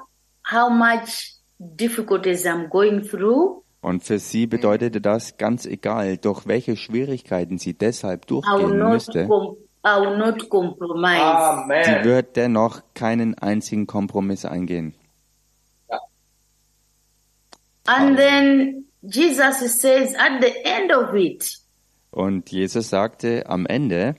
how 0.49 0.69
much 0.69 1.35
difficulties 1.59 2.45
I'm 2.45 2.67
going 2.69 3.03
through, 3.03 3.63
Und 3.81 4.03
für 4.03 4.19
sie 4.19 4.45
bedeutete 4.47 5.01
das 5.01 5.37
ganz 5.37 5.65
egal, 5.65 6.17
durch 6.17 6.45
welche 6.47 6.75
Schwierigkeiten 6.75 7.57
sie 7.57 7.73
deshalb 7.73 8.27
durchgehen 8.27 8.77
not, 8.77 8.93
müsste, 8.93 9.27
com- 9.27 9.57
I 9.85 9.99
will 9.99 10.17
not 10.17 10.47
compromise. 10.49 11.83
sie 11.85 12.03
wird 12.07 12.35
dennoch 12.35 12.81
keinen 12.93 13.35
einzigen 13.37 13.87
Kompromiss 13.87 14.45
eingehen. 14.45 14.93
and 17.87 18.15
then 18.15 18.85
Jesus 19.01 19.81
says 19.81 20.15
at 20.15 20.41
the 20.41 20.53
end 20.63 20.91
of 20.91 21.13
it, 21.15 21.57
Und 22.11 22.51
Jesus 22.51 22.89
sagte 22.89 23.47
am 23.47 23.65
Ende, 23.65 24.15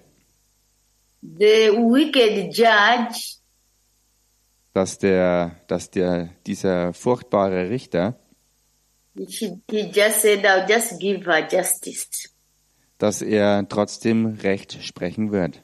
the 1.22 1.70
wicked 1.70 2.52
judge 2.56 3.38
dass 4.74 4.98
der, 4.98 5.56
dass 5.68 5.90
der, 5.90 6.30
dieser 6.46 6.94
furchtbare 6.94 7.68
Richter, 7.68 8.18
he, 9.14 9.60
he 9.70 9.90
just 9.92 10.22
said, 10.22 10.44
I'll 10.46 10.66
just 10.66 10.98
give 10.98 11.26
her 11.26 11.46
justice. 11.46 12.30
dass 12.98 13.20
er 13.20 13.68
trotzdem 13.68 14.38
Recht 14.42 14.82
sprechen 14.82 15.32
wird. 15.32 15.62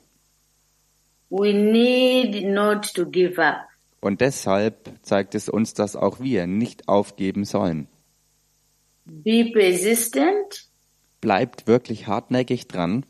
We 1.30 1.52
need 1.52 2.46
not 2.46 2.92
to 2.94 3.06
give 3.06 3.40
up. 3.40 3.68
Und 4.00 4.20
deshalb 4.20 4.90
zeigt 5.02 5.34
es 5.34 5.48
uns, 5.48 5.74
dass 5.74 5.96
auch 5.96 6.20
wir 6.20 6.46
nicht 6.46 6.88
aufgeben 6.88 7.44
sollen. 7.44 7.88
Be 9.10 9.50
persistent, 9.52 10.68
Bleibt 11.20 11.66
wirklich 11.66 12.06
hartnäckig 12.06 12.68
dran 12.68 13.04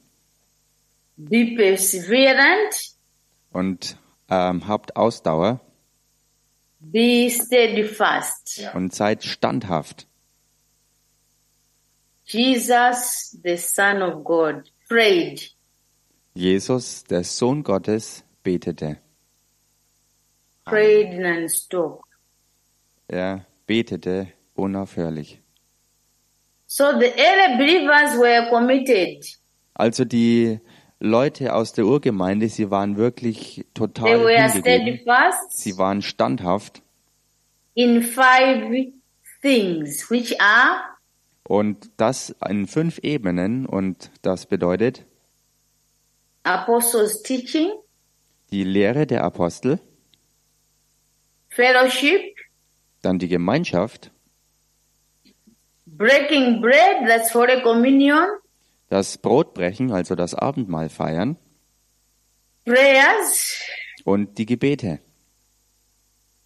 be 1.16 1.54
perseverant, 1.56 2.94
und 3.50 3.98
ähm, 4.30 4.68
habt 4.68 4.96
Ausdauer 4.96 5.60
be 6.78 7.28
steadfast. 7.28 8.70
und 8.74 8.94
seid 8.94 9.24
standhaft. 9.24 10.06
Jesus, 12.24 13.36
the 13.42 13.56
Son 13.56 14.02
of 14.02 14.22
God, 14.24 14.70
prayed. 14.88 15.50
Jesus, 16.34 17.02
der 17.04 17.24
Sohn 17.24 17.64
Gottes, 17.64 18.22
betete. 18.44 18.98
Prayed 20.64 21.18
non-stop. 21.18 22.02
Er 23.08 23.46
betete 23.66 24.28
unaufhörlich. 24.54 25.40
So 25.40 25.46
the 25.46 25.46
early 25.46 25.46
believers 25.46 25.46
were 25.46 25.46
committed. 25.46 25.46
Also 29.74 30.04
die 30.04 30.60
Leute 31.00 31.54
aus 31.54 31.72
der 31.72 31.86
Urgemeinde, 31.86 32.48
sie 32.48 32.70
waren 32.70 32.96
wirklich 32.96 33.54
They 33.54 33.64
total 33.74 34.20
were 34.24 34.42
hingegeben. 34.42 35.00
Sie 35.50 35.78
waren 35.78 36.02
standhaft. 36.02 36.82
in 37.78 38.02
five 38.02 38.92
things, 39.40 40.10
which 40.10 40.40
are 40.40 40.80
und 41.44 41.90
das 41.96 42.34
in 42.48 42.66
fünf 42.66 42.98
Ebenen. 42.98 43.66
Und 43.66 44.10
das 44.22 44.46
bedeutet 44.46 45.06
apostles' 46.42 47.22
teaching, 47.22 47.70
die 48.50 48.64
Lehre 48.64 49.06
der 49.06 49.22
Apostel, 49.22 49.80
fellowship, 51.50 52.20
dann 53.02 53.20
die 53.20 53.28
Gemeinschaft, 53.28 54.10
breaking 55.98 56.60
bread, 56.60 57.06
that's 57.06 57.34
Holy 57.34 57.60
Communion, 57.62 58.24
das 58.88 59.18
Brotbrechen, 59.18 59.92
also 59.92 60.14
das 60.14 60.34
Abendmahl 60.34 60.88
feiern 60.88 61.36
prayers, 62.64 63.60
und 64.04 64.38
die 64.38 64.46
Gebete 64.46 65.00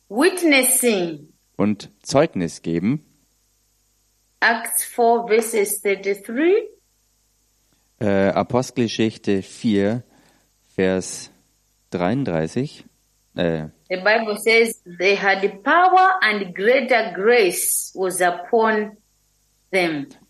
witnessing, 0.09 1.33
und 1.57 1.91
Zeugnis 2.03 2.63
geben. 2.63 3.05
Acts 4.41 4.85
4 4.85 5.27
verses 5.29 5.81
33, 5.83 6.73
Äh, 8.01 8.31
Apostelgeschichte 8.31 9.43
4, 9.43 10.03
Vers 10.75 11.31
33. 11.91 12.85
Äh, 13.37 13.69
the 13.89 13.97
Bible 13.97 14.37
says 14.39 14.83
they 14.99 15.15
had 15.17 15.63
power 15.63 16.19
and 16.21 16.53
greater 16.55 17.13
grace 17.15 17.93
was 17.95 18.21
upon. 18.21 18.97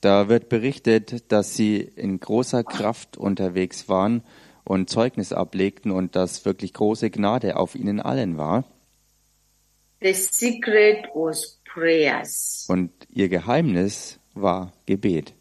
Da 0.01 0.29
wird 0.29 0.49
berichtet, 0.49 1.33
dass 1.33 1.57
sie 1.57 1.79
in 1.81 2.21
großer 2.21 2.63
Kraft 2.63 3.17
unterwegs 3.17 3.89
waren 3.89 4.23
und 4.65 4.89
Zeugnis 4.89 5.33
ablegten 5.33 5.91
und 5.91 6.15
dass 6.15 6.45
wirklich 6.45 6.73
große 6.73 7.11
Gnade 7.11 7.57
auf 7.57 7.75
ihnen 7.75 8.01
allen 8.01 8.39
war. 8.39 8.65
The 10.01 10.13
secret 10.13 11.09
was 11.15 11.61
prayers. 11.65 12.67
Und 12.69 12.93
ihr 13.11 13.29
Geheimnis 13.29 14.19
war 14.35 14.73
Gebet. 14.87 15.35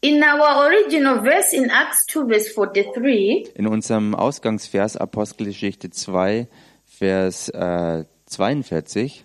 In 0.00 0.22
our 0.22 0.66
original 0.66 1.22
verse 1.22 1.56
in 1.56 1.70
Acts 1.70 2.04
2 2.08 2.26
verse 2.26 2.52
43, 2.54 3.56
In 3.56 3.66
unserem 3.66 4.14
Ausgangsvers 4.14 4.98
Apostelgeschichte 4.98 5.88
2, 5.88 6.46
Vers 6.84 7.48
äh, 7.48 8.04
42, 8.26 9.24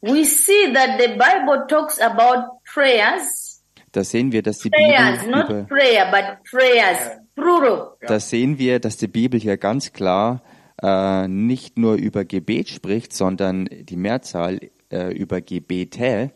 we 0.00 0.24
see 0.24 0.72
that 0.72 0.98
the 0.98 1.08
Bible 1.08 1.66
talks 1.68 2.00
about 2.00 2.60
prayers, 2.72 3.62
da 3.92 4.04
sehen 4.04 4.32
wir, 4.32 4.42
dass 4.42 4.58
die 4.58 4.70
prayers, 4.70 5.20
Bibel 5.20 5.30
not 5.30 5.48
über, 5.50 5.62
prayer, 5.64 6.10
but 6.10 6.44
prayers, 6.50 6.98
plural. 7.34 7.96
da 8.06 8.20
sehen 8.20 8.58
wir, 8.58 8.80
dass 8.80 8.96
die 8.96 9.08
Bibel 9.08 9.40
hier 9.40 9.56
ganz 9.56 9.92
klar 9.92 10.42
äh, 10.82 11.26
nicht 11.28 11.78
nur 11.78 11.94
über 11.94 12.24
Gebet 12.24 12.68
spricht, 12.68 13.12
sondern 13.12 13.66
die 13.66 13.96
Mehrzahl 13.96 14.60
äh, 14.90 15.12
über 15.12 15.40
Gebete, 15.40 16.32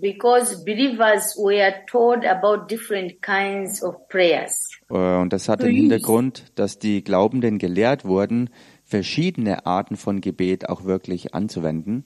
Because 0.00 0.64
believers 0.64 1.34
were 1.36 1.74
told 1.90 2.24
about 2.24 2.68
different 2.68 3.20
kinds 3.20 3.82
of 3.82 3.96
prayers. 4.08 4.68
Äh, 4.90 4.94
Und 4.94 5.32
das 5.32 5.48
hat 5.48 5.62
den. 5.62 5.74
Hintergrund, 5.74 6.52
dass 6.54 6.78
die 6.78 7.02
Glaubenden 7.02 7.58
gelehrt 7.58 8.04
wurden, 8.04 8.50
verschiedene 8.84 9.66
Arten 9.66 9.96
von 9.96 10.20
Gebet 10.20 10.68
auch 10.68 10.84
wirklich 10.84 11.34
anzuwenden. 11.34 12.04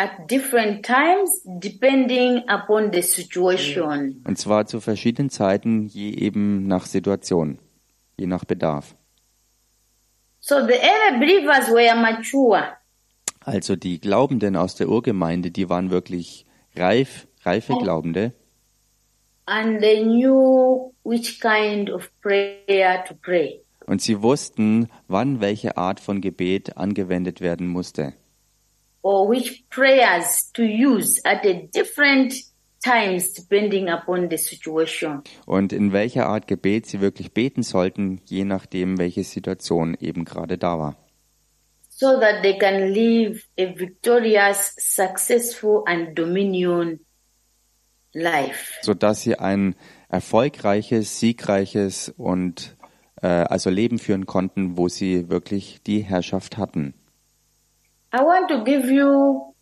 At 0.00 0.30
different 0.30 0.84
times, 0.86 1.42
depending 1.44 2.44
upon 2.48 2.92
the 2.92 3.02
situation. 3.02 4.22
Und 4.24 4.38
zwar 4.38 4.66
zu 4.66 4.80
verschiedenen 4.80 5.28
Zeiten, 5.28 5.88
je 5.88 6.12
eben 6.14 6.68
nach 6.68 6.86
Situation, 6.86 7.58
je 8.16 8.26
nach 8.28 8.44
Bedarf. 8.44 8.94
So 10.38 10.54
the 10.64 10.74
early 10.74 11.18
believers 11.18 11.68
were 11.68 11.96
mature. 12.00 12.76
Also 13.40 13.74
die 13.74 13.98
Glaubenden 14.00 14.54
aus 14.54 14.76
der 14.76 14.88
Urgemeinde, 14.88 15.50
die 15.50 15.68
waren 15.68 15.90
wirklich 15.90 16.46
reif, 16.76 17.26
reife 17.44 17.74
Glaubende. 17.82 18.32
and 19.48 19.80
they 19.80 20.04
knew 20.04 20.92
which 21.02 21.40
kind 21.40 21.90
of 21.90 22.08
prayer 22.20 23.04
to 23.04 23.14
pray. 23.14 23.60
Und 23.86 24.00
sie 24.02 24.22
wussten, 24.22 24.88
wann 25.08 25.40
welche 25.40 25.76
Art 25.76 25.98
von 25.98 26.20
Gebet 26.20 26.76
angewendet 26.76 27.40
werden 27.40 27.66
musste. 27.66 28.12
Or 29.02 29.28
which 29.28 29.64
prayers 29.70 30.50
to 30.54 30.62
use 30.62 31.20
at 31.24 31.44
a 31.44 31.68
different 31.74 32.34
times 32.82 33.32
depending 33.32 33.88
upon 33.88 34.30
the 34.30 34.36
situation. 34.36 35.22
Und 35.46 35.72
in 35.72 35.92
welcher 35.92 36.26
Art 36.26 36.46
Gebet 36.46 36.86
sie 36.86 37.00
wirklich 37.00 37.32
beten 37.32 37.62
sollten, 37.62 38.20
je 38.24 38.44
nachdem, 38.44 38.98
welche 38.98 39.24
Situation 39.24 39.96
eben 40.00 40.24
gerade 40.24 40.58
da 40.58 40.78
war. 40.78 40.96
so 41.98 42.20
that 42.20 42.42
they 42.42 42.56
can 42.56 42.92
live 42.92 43.44
a 43.58 43.74
victorious, 43.74 44.72
successful, 44.78 45.82
and 45.86 46.16
dominion 46.16 47.00
life. 48.14 48.78
sodass 48.82 49.22
sie 49.22 49.36
ein 49.36 49.74
erfolgreiches, 50.08 51.18
siegreiches 51.18 52.08
und 52.16 52.76
äh, 53.20 53.26
also 53.26 53.68
Leben 53.68 53.98
führen 53.98 54.26
konnten, 54.26 54.76
wo 54.76 54.88
sie 54.88 55.28
wirklich 55.28 55.80
die 55.84 56.00
Herrschaft 56.00 56.56
hatten. 56.56 56.94
I 58.12 58.22
want 58.22 58.48
to 58.48 58.64
give 58.64 58.90
you 58.90 59.54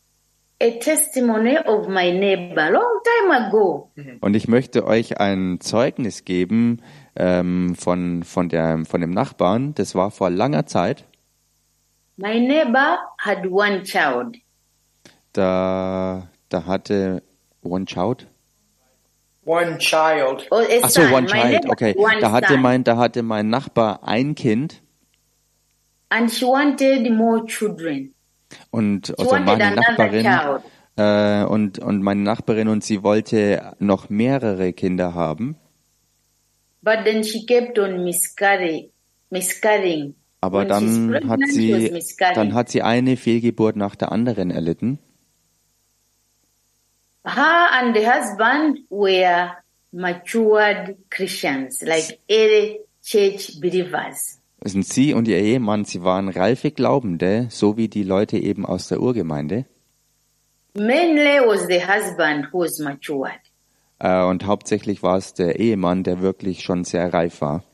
a 0.60 0.78
testimony 0.78 1.58
of 1.58 1.88
my 1.88 2.10
neighbor 2.12 2.70
long 2.70 3.00
time 3.04 3.46
ago. 3.46 3.90
Und 4.20 4.34
ich 4.34 4.48
möchte 4.48 4.86
euch 4.86 5.20
ein 5.20 5.58
Zeugnis 5.60 6.24
geben 6.24 6.82
ähm, 7.16 7.74
von, 7.74 8.22
von, 8.22 8.48
der, 8.48 8.84
von 8.84 9.00
dem 9.00 9.10
Nachbarn. 9.10 9.74
Das 9.74 9.94
war 9.94 10.10
vor 10.10 10.30
langer 10.30 10.66
Zeit. 10.66 11.04
My 12.16 12.40
neighbor 12.40 12.98
had 13.18 13.46
one 13.50 13.82
child. 13.82 14.36
Da, 15.32 16.28
da 16.48 16.66
hatte 16.66 17.22
One 17.62 17.84
Child. 17.84 18.26
One 19.44 19.78
child. 19.78 20.46
A 20.50 20.64
Ach 20.82 20.88
so. 20.88 21.02
One 21.02 21.26
Child. 21.26 21.68
Okay. 21.68 21.94
one 21.96 22.20
Da 22.20 22.32
hatte 22.32 22.54
son. 22.54 22.62
mein, 22.62 22.84
da 22.84 22.96
hatte 22.96 23.22
mein 23.22 23.50
Nachbar 23.50 24.02
ein 24.02 24.34
Kind 24.34 24.82
and 26.10 26.30
she 26.30 26.44
wanted 26.44 27.10
more 27.12 27.44
children. 27.46 28.12
Und 28.70 29.18
also 29.18 29.36
meine 29.36 29.74
Nachbarin 29.74 30.26
äh, 30.96 31.44
und 31.44 31.78
und 31.78 32.02
meine 32.02 32.22
Nachbarin 32.22 32.68
und 32.68 32.84
sie 32.84 33.02
wollte 33.02 33.74
noch 33.78 34.08
mehrere 34.08 34.72
Kinder 34.72 35.14
haben. 35.14 35.56
But 36.82 37.04
then 37.04 37.24
she 37.24 37.44
kept 37.46 37.78
on 37.78 38.04
miscarrying. 38.04 38.90
miscarrying. 39.30 40.14
Aber 40.40 40.60
When 40.60 40.68
dann 40.68 41.28
hat 41.28 41.40
sie, 41.48 42.00
dann 42.34 42.54
hat 42.54 42.68
sie 42.68 42.82
eine 42.82 43.16
Fehlgeburt 43.16 43.76
nach 43.76 43.96
der 43.96 44.12
anderen 44.12 44.50
erlitten. 44.50 44.98
Her 47.24 47.68
and 47.72 47.96
the 47.96 48.06
husband 48.06 48.80
were 48.88 49.50
matured 49.90 50.96
Christians, 51.10 51.82
like 51.82 52.20
early 52.28 52.78
church 53.02 53.58
believers. 53.60 54.38
Sind 54.66 54.84
sie 54.84 55.14
und 55.14 55.28
ihr 55.28 55.38
Ehemann, 55.38 55.84
sie 55.84 56.02
waren 56.02 56.28
reife 56.28 56.72
Glaubende, 56.72 57.46
so 57.50 57.76
wie 57.76 57.88
die 57.88 58.02
Leute 58.02 58.36
eben 58.36 58.66
aus 58.66 58.88
der 58.88 59.00
Urgemeinde. 59.00 59.64
Mainly 60.74 61.40
was 61.46 61.66
the 61.68 61.80
husband 61.80 62.52
who 62.52 62.60
was 62.60 62.78
matured. 62.78 63.40
Äh, 63.98 64.22
und 64.24 64.44
hauptsächlich 64.44 65.02
war 65.02 65.16
es 65.16 65.34
der 65.34 65.58
Ehemann, 65.58 66.02
der 66.02 66.20
wirklich 66.20 66.62
schon 66.62 66.84
sehr 66.84 67.14
reif 67.14 67.40
war. 67.40 67.64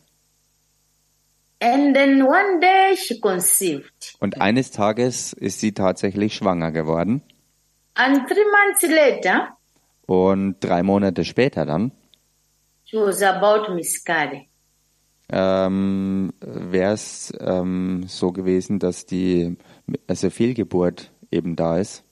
And 1.61 1.95
then 1.95 2.23
one 2.23 2.61
day 2.61 2.97
she 2.97 3.21
conceived. 3.21 4.17
Und 4.21 4.41
eines 4.41 4.71
Tages 4.71 5.33
ist 5.33 5.61
sie 5.61 5.73
tatsächlich 5.73 6.35
schwanger 6.35 6.73
geworden. 6.73 7.23
And 7.95 8.29
three 8.29 8.45
months 8.51 8.83
later, 8.83 9.57
Und 10.07 10.57
drei 10.61 10.83
Monate 10.83 11.25
später 11.25 11.65
dann 11.65 11.93
she 12.85 12.99
was 12.99 13.23
about 13.23 13.75
miscarry. 13.75 14.49
Ähm, 15.33 16.33
wäre 16.41 16.93
es 16.93 17.33
ähm, 17.41 18.05
so 18.07 18.33
gewesen, 18.33 18.79
dass 18.79 19.07
die 19.07 19.57
also 20.07 20.31
Fehlgeburt 20.31 21.11
eben 21.31 21.57
da 21.57 21.79
ist. 21.79 22.05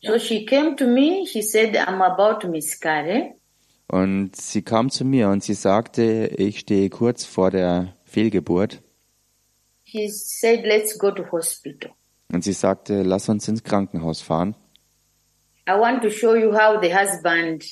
So 0.00 0.18
she 0.18 0.44
came 0.44 0.76
to 0.76 0.86
me, 0.86 1.26
she 1.26 1.42
said, 1.42 1.76
I'm 1.76 2.00
about 2.00 2.40
to 2.40 2.48
miscarry. 2.48 3.34
Und 3.88 4.36
sie 4.36 4.62
kam 4.62 4.90
zu 4.90 5.04
mir 5.04 5.28
und 5.28 5.44
sie 5.44 5.54
sagte, 5.54 6.30
ich 6.36 6.60
stehe 6.60 6.88
kurz 6.88 7.24
vor 7.24 7.50
der 7.50 7.94
Fehlgeburt. 8.04 8.82
She 9.84 10.08
said, 10.08 10.64
let's 10.64 10.98
go 10.98 11.10
to 11.10 11.30
hospital. 11.30 11.90
Und 12.32 12.42
sie 12.42 12.54
sagte, 12.54 13.02
lass 13.02 13.28
uns 13.28 13.46
ins 13.48 13.62
Krankenhaus 13.62 14.22
fahren. 14.22 14.56
I 15.68 15.72
want 15.72 16.02
to 16.02 16.10
show 16.10 16.34
you 16.34 16.52
how 16.52 16.80
the 16.80 16.92
husband 16.92 17.62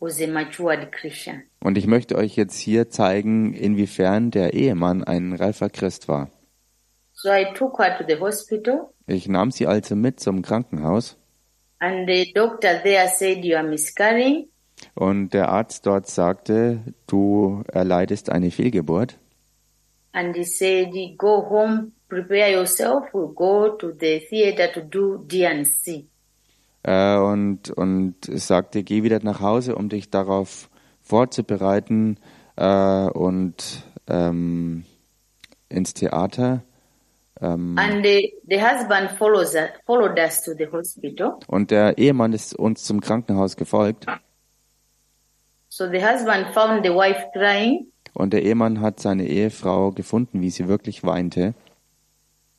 Und 0.00 1.78
ich 1.78 1.86
möchte 1.86 2.16
euch 2.16 2.36
jetzt 2.36 2.58
hier 2.58 2.90
zeigen, 2.90 3.54
inwiefern 3.54 4.30
der 4.30 4.54
Ehemann 4.54 5.02
ein 5.04 5.32
reifer 5.32 5.70
Christ 5.70 6.08
war. 6.08 6.30
So 7.12 7.30
I 7.30 7.46
took 7.54 7.78
her 7.78 7.96
to 7.96 8.04
the 8.06 8.18
hospital 8.20 8.90
Ich 9.06 9.28
nahm 9.28 9.50
sie 9.50 9.66
also 9.66 9.96
mit 9.96 10.20
zum 10.20 10.42
Krankenhaus 10.42 11.16
and 11.78 12.08
the 12.08 12.32
doctor 12.32 12.82
there 12.82 13.08
said, 13.08 13.44
you 13.44 13.56
are 13.56 13.66
miscarrying. 13.66 14.48
und 14.94 15.32
der 15.34 15.48
Arzt 15.48 15.86
dort 15.86 16.06
sagte, 16.08 16.80
du 17.06 17.62
erleidest 17.72 18.30
eine 18.30 18.50
Fehlgeburt. 18.50 19.18
And 20.12 20.36
he 20.36 20.44
said, 20.44 20.92
go 21.18 21.48
home, 21.48 21.92
prepare 22.08 22.52
yourself. 22.52 23.04
We'll 23.12 23.32
go 23.34 23.70
to 23.76 23.92
the 23.98 24.20
theater 24.28 24.72
to 24.72 24.80
do 24.82 25.18
D&C. 25.26 26.06
Äh, 26.84 27.16
und, 27.16 27.70
und 27.70 28.14
sagte, 28.38 28.82
geh 28.84 29.02
wieder 29.02 29.18
nach 29.22 29.40
Hause, 29.40 29.74
um 29.74 29.88
dich 29.88 30.10
darauf 30.10 30.68
vorzubereiten 31.02 32.18
äh, 32.56 33.06
und 33.08 33.84
ähm, 34.06 34.84
ins 35.70 35.94
Theater. 35.94 36.62
Ähm, 37.40 37.76
And 37.78 38.04
the, 38.04 38.34
the 38.48 38.60
husband 38.62 39.10
follows 39.12 39.54
us, 39.54 39.70
followed 39.86 40.18
us 40.18 40.42
to 40.42 40.52
the 40.56 40.66
hospital. 40.70 41.38
und 41.48 41.70
der 41.70 41.96
Ehemann 41.98 42.32
ist 42.34 42.54
uns 42.54 42.84
zum 42.84 43.00
Krankenhaus 43.00 43.56
gefolgt. 43.56 44.06
So 45.68 45.88
the 45.90 46.04
husband 46.04 46.48
found 46.54 46.84
the 46.84 46.90
wife 46.92 47.26
crying 47.32 47.86
Und 48.12 48.32
der 48.32 48.42
Ehemann 48.42 48.80
hat 48.80 49.00
seine 49.00 49.26
Ehefrau 49.26 49.90
gefunden, 49.90 50.40
wie 50.42 50.50
sie 50.50 50.68
wirklich 50.68 51.02
weinte. 51.02 51.54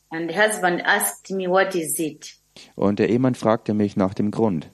and 0.09 0.31
the 0.31 0.37
husband 0.37 0.81
asked 0.85 1.29
me, 1.31 1.47
what 1.47 1.75
is 1.75 1.99
it? 1.99 2.35
Und 2.75 2.99
der 2.99 3.09
Ehemann 3.09 3.35
fragte 3.35 3.73
mich 3.73 3.95
nach 3.95 4.13
dem 4.13 4.31
Grund. 4.31 4.71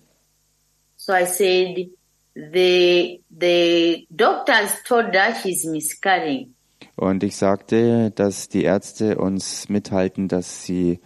So 0.96 1.14
I 1.14 1.26
said, 1.26 1.90
the, 2.36 3.24
the 3.30 4.08
doctors 4.10 4.84
told 4.88 5.14
her 5.14 5.34
she's 5.36 5.66
miscarrying. 5.66 6.54
Und 6.96 7.24
ich 7.24 7.36
sagte, 7.36 8.12
dass 8.12 8.50
die 8.50 8.64
Ärzte 8.64 9.18
uns 9.18 9.70
mithalten, 9.70 10.28
dass 10.28 10.66
sie 10.66 11.00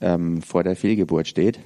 ähm, 0.00 0.40
vor 0.40 0.62
der 0.62 0.76
Fehlgeburt 0.76 1.28
steht. 1.28 1.60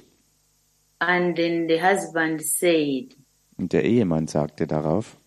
And 0.99 1.35
then 1.35 1.67
the 1.69 1.81
husband 1.81 2.41
said, 2.41 3.15
Und 3.57 3.71
der 3.71 3.85
Ehemann 3.85 4.27
sagte 4.27 4.67
darauf, 4.67 5.17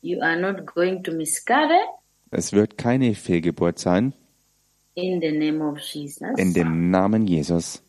you 0.00 0.20
are 0.20 0.38
not 0.38 0.66
going 0.66 1.02
to 1.02 1.12
miscarry 1.12 1.80
es 2.30 2.52
wird 2.52 2.76
keine 2.76 3.14
Fehlgeburt 3.14 3.78
sein 3.78 4.12
in 4.94 5.20
the 5.20 5.30
name 5.30 5.64
of 5.64 5.78
Jesus. 5.78 6.28
in 6.36 6.52
dem 6.52 6.90
Namen 6.90 7.26
Jesus. 7.26 7.83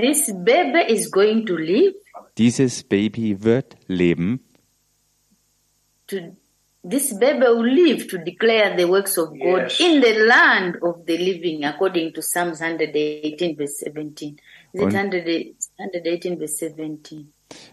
This 0.00 0.32
baby 0.44 0.92
is 0.92 1.10
going 1.10 1.46
to 1.46 1.56
live 1.56 1.94
Dieses 2.38 2.84
Baby 2.84 3.42
wird 3.42 3.76
leben 3.88 4.40
to 6.06 6.16
this 6.88 7.12
baby 7.18 7.42
will 7.42 7.66
live 7.66 8.06
to 8.08 8.18
declare 8.18 8.74
the 8.76 8.88
works 8.88 9.18
of 9.18 9.28
God 9.38 9.64
Yes. 9.68 9.80
in 9.80 10.00
the 10.00 10.14
land 10.26 10.76
of 10.82 11.04
the 11.06 11.16
living 11.18 11.64
according 11.64 12.12
to 12.14 12.22
Psalms 12.22 12.60
118 12.60 13.56
verse 13.56 13.76
17. 13.84 14.36
Is 14.72 14.80
it 14.80 14.86
Und- 14.86 14.94
100 14.94 15.54
118 15.78 16.38
verse 16.38 16.56
17? 16.56 17.32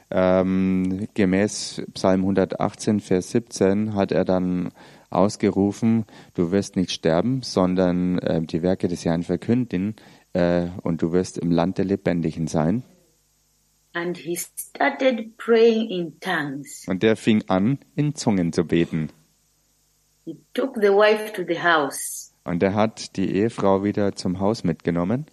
Ähm, 0.09 1.07
gemäß 1.13 1.83
Psalm 1.93 2.21
118, 2.21 2.99
Vers 2.99 3.29
17 3.31 3.93
hat 3.93 4.11
er 4.11 4.25
dann 4.25 4.71
ausgerufen, 5.11 6.05
du 6.33 6.51
wirst 6.51 6.75
nicht 6.75 6.91
sterben, 6.91 7.41
sondern 7.43 8.17
äh, 8.19 8.41
die 8.41 8.61
Werke 8.63 8.87
des 8.87 9.05
Herrn 9.05 9.21
verkünden 9.23 9.95
äh, 10.37 10.69
und 10.83 11.01
du 11.01 11.11
wirst 11.11 11.39
im 11.39 11.51
Land 11.51 11.79
der 11.79 11.85
Lebendigen 11.85 12.47
sein. 12.47 12.83
And 13.93 14.15
he 14.15 14.35
started 14.35 15.35
praying 15.37 15.89
in 15.89 16.19
tongues. 16.19 16.85
Und 16.87 17.01
der 17.01 17.15
fing 17.15 17.43
an, 17.47 17.79
in 17.95 18.13
Zungen 18.13 18.53
zu 18.53 18.63
beten. 18.63 19.09
He 20.25 20.37
took 20.53 20.75
the 20.75 20.89
wife 20.89 21.33
to 21.33 21.43
the 21.47 21.59
house. 21.59 22.31
Und 22.43 22.61
er 22.61 22.75
hat 22.75 23.15
die 23.17 23.35
Ehefrau 23.35 23.83
wieder 23.83 24.15
zum 24.15 24.39
Haus 24.39 24.63
mitgenommen. 24.63 25.25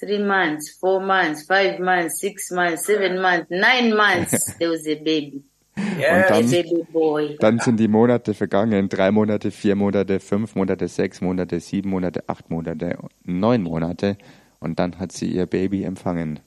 Three 0.00 0.18
months, 0.18 0.78
four 0.80 1.00
months, 1.00 1.46
five 1.46 1.78
months, 1.78 2.18
six 2.18 2.50
months, 2.50 2.86
seven 2.86 3.20
months, 3.20 3.50
nine 3.50 3.94
months, 3.94 4.56
there 4.58 4.70
was 4.70 4.86
a 4.86 4.94
baby. 4.94 5.44
Yes. 5.76 6.30
A 6.30 6.40
dann-. 6.40 7.36
Dann 7.38 7.58
sind 7.60 7.80
die 7.80 7.88
Monate 7.88 8.34
vergangen. 8.34 8.88
Drei 8.88 9.10
Monate, 9.10 9.50
vier 9.50 9.74
Monate, 9.74 10.20
fünf 10.20 10.54
Monate, 10.54 10.88
sechs 10.88 11.20
Monate, 11.20 11.60
sieben 11.60 11.90
Monate, 11.90 12.28
acht 12.28 12.50
Monate, 12.50 12.98
neun 13.24 13.62
Monate. 13.62 14.16
Und 14.60 14.78
dann 14.78 14.98
hat 14.98 15.12
sie 15.12 15.26
ihr 15.32 15.46
Baby 15.46 15.84
empfangen. 15.84 16.40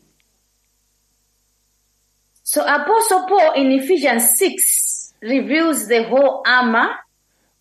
So 2.44 2.62
Apostle 2.62 3.26
Paul 3.28 3.56
in 3.56 3.72
Ephesians 3.72 4.38
6 4.38 5.16
reveals 5.22 5.88
the 5.88 6.06
whole 6.10 6.42
armor, 6.46 6.90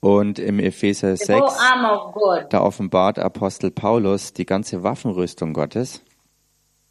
Und 0.01 0.39
im 0.39 0.59
Epheser 0.59 1.17
the 1.17 1.33
whole 1.33 1.49
6, 1.49 1.59
armor 1.59 2.09
of 2.09 2.15
God, 2.15 2.53
da 2.53 2.61
offenbart 2.61 3.19
Apostel 3.19 3.71
Paulus 3.71 4.35
die 4.35 4.45
ganze 4.45 4.83
Waffenrüstung 4.83 5.55
Gottes, 5.55 6.03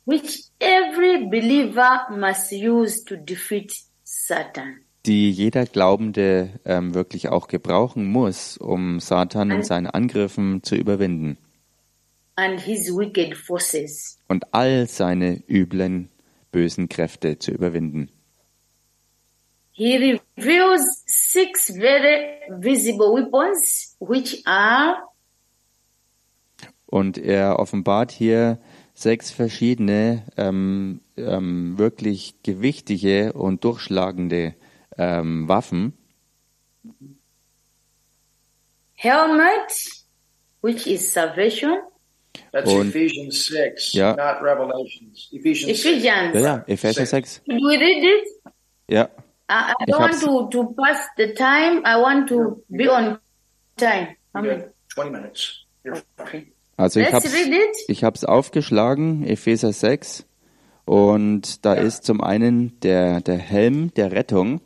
which 0.05 0.45
every 0.59 1.27
believer 1.29 2.07
must 2.09 2.51
use 2.51 3.03
to 3.03 3.15
defeat 3.15 3.71
Satan. 4.03 4.79
Die 5.05 5.31
jeder 5.31 5.65
Glaubende 5.65 6.59
ähm, 6.65 6.93
wirklich 6.93 7.29
auch 7.29 7.47
gebrauchen 7.47 8.05
muss, 8.05 8.57
um 8.57 8.99
Satan 8.99 9.51
in 9.51 9.63
seinen 9.63 9.87
Angriffen 9.87 10.63
zu 10.63 10.75
überwinden 10.75 11.37
and 12.35 12.59
his 12.59 12.89
wicked 12.89 13.35
forces. 13.35 14.19
und 14.27 14.53
all 14.53 14.87
seine 14.87 15.43
üblen, 15.47 16.09
bösen 16.51 16.89
Kräfte 16.89 17.39
zu 17.39 17.51
überwinden. 17.51 18.09
He 19.71 19.97
reveals 19.97 21.03
six 21.07 21.75
very 21.75 22.39
visible 22.49 23.13
weapons, 23.13 23.95
which 23.99 24.43
are 24.45 24.97
Und 26.85 27.17
er 27.17 27.57
offenbart 27.57 28.11
hier 28.11 28.59
sechs 28.93 29.31
verschiedene, 29.31 30.23
ähm, 30.37 31.01
ähm, 31.17 31.79
wirklich 31.79 32.35
gewichtige 32.43 33.33
und 33.33 33.63
durchschlagende 33.63 34.53
ähm, 34.97 35.47
Waffen. 35.47 35.93
helmet, 38.95 39.71
which 40.61 40.87
is 40.87 41.11
salvation, 41.11 41.77
That's 42.51 42.69
Und- 42.71 42.89
Ephesians 42.89 43.45
6, 43.47 43.93
Ja. 43.93 44.11
not 44.15 44.41
Revelations. 44.41 45.29
Ephesians 45.31 45.81
6. 45.81 45.85
Ephesians. 45.85 46.35
Ja, 46.35 46.41
ja, 46.41 46.63
Epheser 46.67 47.05
6. 47.05 47.41
Should 47.45 47.61
we 47.61 47.77
read 47.77 48.03
it? 48.03 48.27
Ja, 48.89 49.09
I, 49.49 49.71
I 49.71 49.73
Ich 49.87 49.93
don't 49.93 49.99
want 49.99 50.19
to, 50.21 50.47
to 50.49 50.73
pass 50.73 50.97
the 51.17 51.33
time. 51.33 51.81
I 51.85 51.95
want 52.01 52.29
to 52.29 52.63
be 52.69 52.89
on 52.89 53.17
time. 53.77 54.15
You 54.33 54.39
Amen. 54.39 54.59
got 54.61 54.69
20 54.95 55.11
minutes. 55.11 55.65
Okay. 56.17 56.53
also 56.77 56.99
ich 56.99 57.07
it. 57.07 57.77
ich 57.87 58.03
hab's 58.03 58.23
aufgeschlagen, 58.23 59.25
Epheser 59.25 59.73
6. 59.73 60.25
Und 60.85 61.65
da 61.65 61.73
ist 61.73 62.03
zum 62.03 62.21
einen 62.21 62.79
der, 62.81 63.21
der 63.21 63.37
Helm 63.37 63.93
der 63.93 64.11
Rettung. 64.11 64.61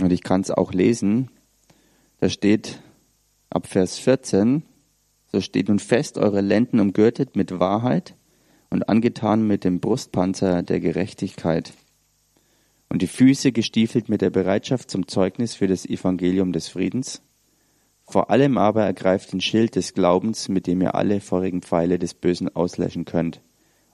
Und 0.00 0.12
ich 0.12 0.22
kann 0.22 0.42
es 0.42 0.50
auch 0.50 0.72
lesen. 0.72 1.30
Da 2.20 2.28
steht 2.28 2.80
ab 3.50 3.66
Vers 3.66 3.98
14, 3.98 4.62
so 5.32 5.40
steht 5.40 5.68
nun 5.68 5.78
fest 5.78 6.18
eure 6.18 6.40
Lenden 6.40 6.80
umgürtet 6.80 7.36
mit 7.36 7.58
Wahrheit 7.58 8.14
und 8.70 8.88
angetan 8.88 9.46
mit 9.46 9.64
dem 9.64 9.80
Brustpanzer 9.80 10.62
der 10.62 10.80
Gerechtigkeit 10.80 11.72
und 12.88 13.02
die 13.02 13.06
Füße 13.06 13.52
gestiefelt 13.52 14.08
mit 14.08 14.22
der 14.22 14.30
Bereitschaft 14.30 14.90
zum 14.90 15.08
Zeugnis 15.08 15.54
für 15.54 15.66
das 15.66 15.86
Evangelium 15.86 16.52
des 16.52 16.68
Friedens. 16.68 17.22
Vor 18.04 18.30
allem 18.30 18.56
aber 18.58 18.84
ergreift 18.84 19.32
den 19.32 19.40
Schild 19.40 19.74
des 19.74 19.92
Glaubens, 19.92 20.48
mit 20.48 20.66
dem 20.66 20.80
ihr 20.80 20.94
alle 20.94 21.20
vorigen 21.20 21.62
Pfeile 21.62 21.98
des 21.98 22.14
Bösen 22.14 22.54
auslöschen 22.54 23.04
könnt. 23.04 23.40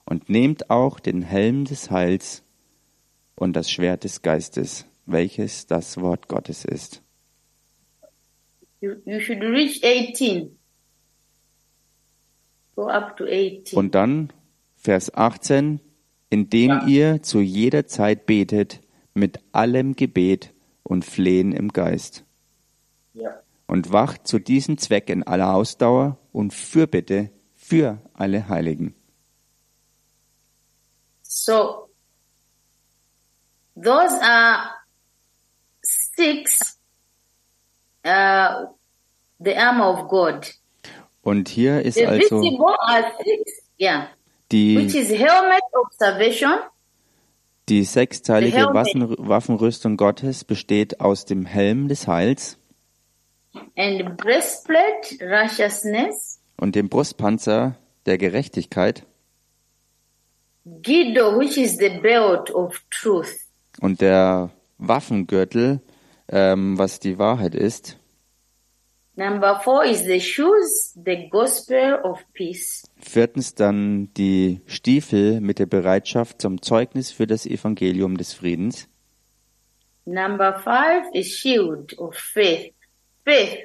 Und 0.05 0.29
nehmt 0.29 0.69
auch 0.69 0.99
den 0.99 1.21
Helm 1.21 1.65
des 1.65 1.89
Heils 1.89 2.43
und 3.35 3.55
das 3.55 3.71
Schwert 3.71 4.03
des 4.03 4.21
Geistes, 4.21 4.85
welches 5.05 5.67
das 5.67 5.97
Wort 5.97 6.27
Gottes 6.27 6.65
ist. 6.65 7.01
You, 8.81 8.95
you 9.05 9.19
should 9.19 9.41
reach 9.41 9.83
18. 9.83 10.57
Go 12.75 12.87
up 12.87 13.15
to 13.17 13.25
18. 13.25 13.77
Und 13.77 13.95
dann 13.95 14.33
Vers 14.75 15.13
18, 15.13 15.79
indem 16.29 16.87
ihr 16.87 17.21
zu 17.21 17.39
jeder 17.39 17.87
Zeit 17.87 18.25
betet 18.25 18.81
mit 19.13 19.39
allem 19.51 19.95
Gebet 19.95 20.53
und 20.83 21.05
Flehen 21.05 21.53
im 21.53 21.69
Geist. 21.69 22.25
Yeah. 23.15 23.41
Und 23.67 23.91
wacht 23.93 24.27
zu 24.27 24.39
diesem 24.39 24.77
Zweck 24.77 25.09
in 25.09 25.23
aller 25.23 25.53
Ausdauer 25.53 26.17
und 26.31 26.53
Fürbitte 26.53 27.29
für 27.53 28.01
alle 28.13 28.49
Heiligen. 28.49 28.95
So, 31.21 31.89
those 33.75 34.21
are 34.21 34.82
six, 36.15 36.79
uh, 38.05 38.67
the 39.39 39.55
armor 39.57 39.87
of 39.87 40.07
God. 40.07 40.53
Und 41.23 41.47
hier 41.47 41.81
ist 41.81 41.95
The 41.95 42.05
also 42.05 42.41
six, 42.41 43.63
yeah, 43.79 44.07
which 44.49 44.91
die, 44.91 44.99
is 44.99 45.09
helmet 45.09 45.63
of 45.73 45.87
salvation, 45.91 46.59
die 47.69 47.83
sechsteilige. 47.85 48.73
Waffen, 48.73 49.15
Waffenrüstung 49.17 49.95
Gottes 49.95 50.43
besteht 50.43 50.99
aus 50.99 51.25
dem 51.25 51.45
Helm 51.45 51.87
des 51.87 52.07
Heils 52.07 52.57
and 53.77 54.17
breastplate 54.17 55.17
righteousness, 55.21 56.41
und 56.57 56.75
dem 56.75 56.89
Brustpanzer 56.89 57.77
der 58.05 58.17
Gerechtigkeit 58.17 59.05
girdle, 60.81 61.37
which 61.37 61.57
is 61.57 61.77
the 61.77 61.99
belt 62.01 62.51
of 62.51 62.83
truth, 62.89 63.33
und 63.79 64.01
der 64.01 64.49
Waffengürtel, 64.77 65.79
ähm, 66.29 66.77
was 66.77 66.99
die 66.99 67.17
Wahrheit 67.17 67.55
ist. 67.55 67.97
Number 69.15 69.59
four 69.59 69.85
is 69.85 70.05
the 70.05 70.19
shoes, 70.19 70.97
the 71.05 71.29
gospel 71.29 71.99
of 72.03 72.19
peace. 72.33 72.83
Viertens 72.97 73.53
dann 73.53 74.11
die 74.15 74.61
Stiefel 74.65 75.39
mit 75.39 75.59
der 75.59 75.67
Bereitschaft 75.67 76.41
zum 76.41 76.63
Zeugnis 76.63 77.11
für 77.11 77.27
das 77.27 77.45
Evangelium 77.45 78.17
des 78.17 78.33
Friedens. 78.33 78.87
Number 80.05 80.59
five 80.63 81.03
is 81.13 81.27
shield 81.27 81.97
of 81.99 82.15
faith. 82.15 82.73
Faith. 83.23 83.59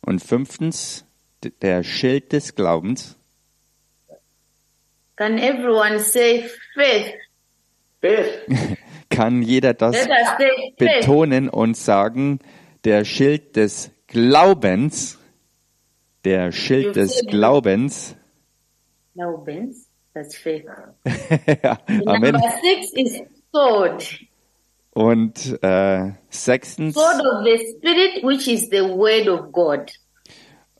Und 0.00 0.20
fünftens 0.20 1.04
der 1.60 1.84
Schild 1.84 2.32
des 2.32 2.54
Glaubens. 2.54 3.18
Can 5.16 5.36
everyone 5.36 5.98
say 5.98 6.48
faith? 6.74 7.12
Fifth. 8.00 8.46
Kann 9.18 9.42
jeder 9.42 9.74
das 9.74 9.96
betonen 10.78 11.48
und 11.48 11.76
sagen, 11.76 12.38
der 12.84 13.04
Schild 13.04 13.56
des 13.56 13.90
Glaubens, 14.06 15.18
der 16.24 16.52
Schild 16.52 16.94
des. 16.94 17.26
Glaubens. 17.26 18.14
Benz. 19.44 19.90
That's 20.14 20.36
faith. 20.36 20.66
ja, 21.64 21.78
Amen. 22.06 22.32
Number 22.32 22.52
six 22.62 22.92
is 22.94 23.20
sword. 23.52 24.20
Und 24.94 25.58
äh, 25.64 26.12
sechstens 26.30 26.94
Sword 26.94 27.20
of 27.20 27.44
the 27.44 27.58
Spirit, 27.58 28.22
which 28.22 28.46
is 28.46 28.68
the 28.70 28.82
word 28.82 29.28
of 29.28 29.50
God. 29.50 29.90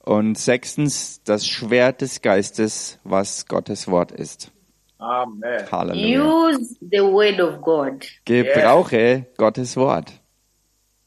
und 0.05 0.39
sechstens 0.39 1.25
das 1.25 1.45
Schwert 1.45 2.03
des 2.03 2.23
Geistes, 2.23 3.01
was 3.03 3.47
Gottes 3.47 3.89
Wort 3.89 4.13
ist. 4.13 4.53
Amen. 4.99 5.65
Halleluja. 5.71 6.49
Use 6.51 6.77
the 6.81 7.01
word 7.01 7.41
of 7.41 7.61
God. 7.63 8.05
Gebrauche 8.25 9.27
Gottes 9.37 9.77
Wort. 9.77 10.13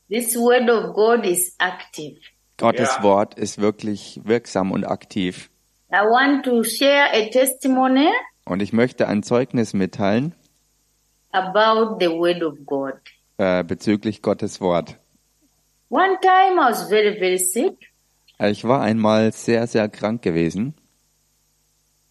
This 0.10 0.36
word 0.36 0.70
of 0.70 0.94
God 0.94 1.26
is 1.26 1.56
active. 1.60 2.18
Gottes 2.58 2.96
Ja. 2.98 3.04
Wort 3.04 3.36
ist 3.36 3.60
wirklich 3.60 4.22
wirksam 4.24 4.72
und 4.72 4.86
aktiv. 4.86 5.50
I 5.92 5.98
want 6.06 6.46
to 6.46 6.64
share 6.64 7.12
a 7.12 7.30
testimony 7.30 8.08
Und 8.46 8.62
ich 8.62 8.72
möchte 8.74 9.08
ein 9.08 9.24
Zeugnis 9.24 9.74
mitteilen 9.74 10.34
about 11.32 11.98
the 12.00 12.10
word 12.10 12.44
of 12.44 12.56
God. 12.66 12.94
äh, 13.38 13.64
bezüglich 13.64 14.22
Gottes 14.22 14.62
Wort. 14.62 14.98
One 15.90 16.18
time 16.22 16.56
I 16.62 16.70
was 16.72 16.88
very, 16.90 17.18
very 17.18 17.38
sick. 17.38 17.92
Ich 18.40 18.64
war 18.64 18.82
einmal 18.82 19.32
sehr, 19.34 19.68
sehr 19.68 19.90
krank 19.90 20.22
gewesen 20.22 20.74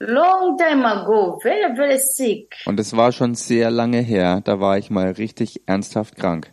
Long 0.03 0.57
time 0.57 0.87
ago, 0.87 1.39
very, 1.43 1.77
very 1.77 1.99
sick. 1.99 2.57
und 2.65 2.81
es 2.81 2.97
war 2.97 3.13
schon 3.13 3.35
sehr 3.35 3.71
lange 3.71 4.01
her. 4.01 4.41
Da 4.43 4.59
war 4.59 4.79
ich 4.79 4.89
mal 4.91 5.11
richtig 5.13 5.61
ernsthaft 5.67 6.17
krank. 6.17 6.51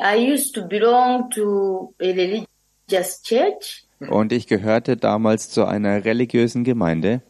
I 0.00 0.32
used 0.32 0.54
to 0.54 0.66
belong 0.66 1.30
to 1.30 1.94
a 2.00 2.06
religious 2.06 3.22
church. 3.22 3.84
Und 4.08 4.32
ich 4.32 4.46
gehörte 4.46 4.96
damals 4.96 5.50
zu 5.50 5.64
einer 5.64 6.04
religiösen 6.04 6.64
Gemeinde 6.64 7.22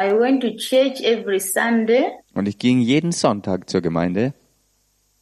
I 0.00 0.12
went 0.18 0.42
to 0.42 0.56
church 0.56 1.02
every 1.02 1.38
Sunday, 1.38 2.06
und 2.34 2.48
ich 2.48 2.58
ging 2.58 2.80
jeden 2.80 3.12
Sonntag 3.12 3.68
zur 3.68 3.82
Gemeinde. 3.82 4.32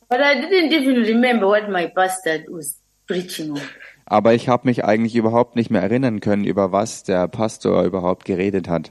but 0.09 0.21
I 0.21 0.41
didn't 0.41 0.73
even 0.73 1.03
remember 1.03 1.49
what 1.49 1.69
my 1.69 1.89
pastor 1.89 2.39
was 2.49 2.81
preaching 3.09 3.51
on. 3.51 3.61
Aber 4.11 4.33
ich 4.33 4.49
habe 4.49 4.67
mich 4.67 4.85
eigentlich 4.87 5.15
überhaupt 5.17 5.55
nicht 5.55 5.71
mehr 5.71 5.83
erinnern 5.83 6.21
können, 6.21 6.45
über 6.45 6.73
was 6.73 7.03
der 7.03 7.29
Pastor 7.29 7.85
überhaupt 7.85 8.25
geredet 8.25 8.67
hat. 8.67 8.91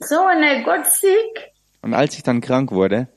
So 0.00 0.16
when 0.16 0.42
I 0.44 0.62
got 0.62 0.86
sick, 0.86 1.52
Und 1.80 1.94
als 1.94 2.14
ich 2.14 2.22
dann 2.22 2.42
krank 2.42 2.70
wurde, 2.70 3.08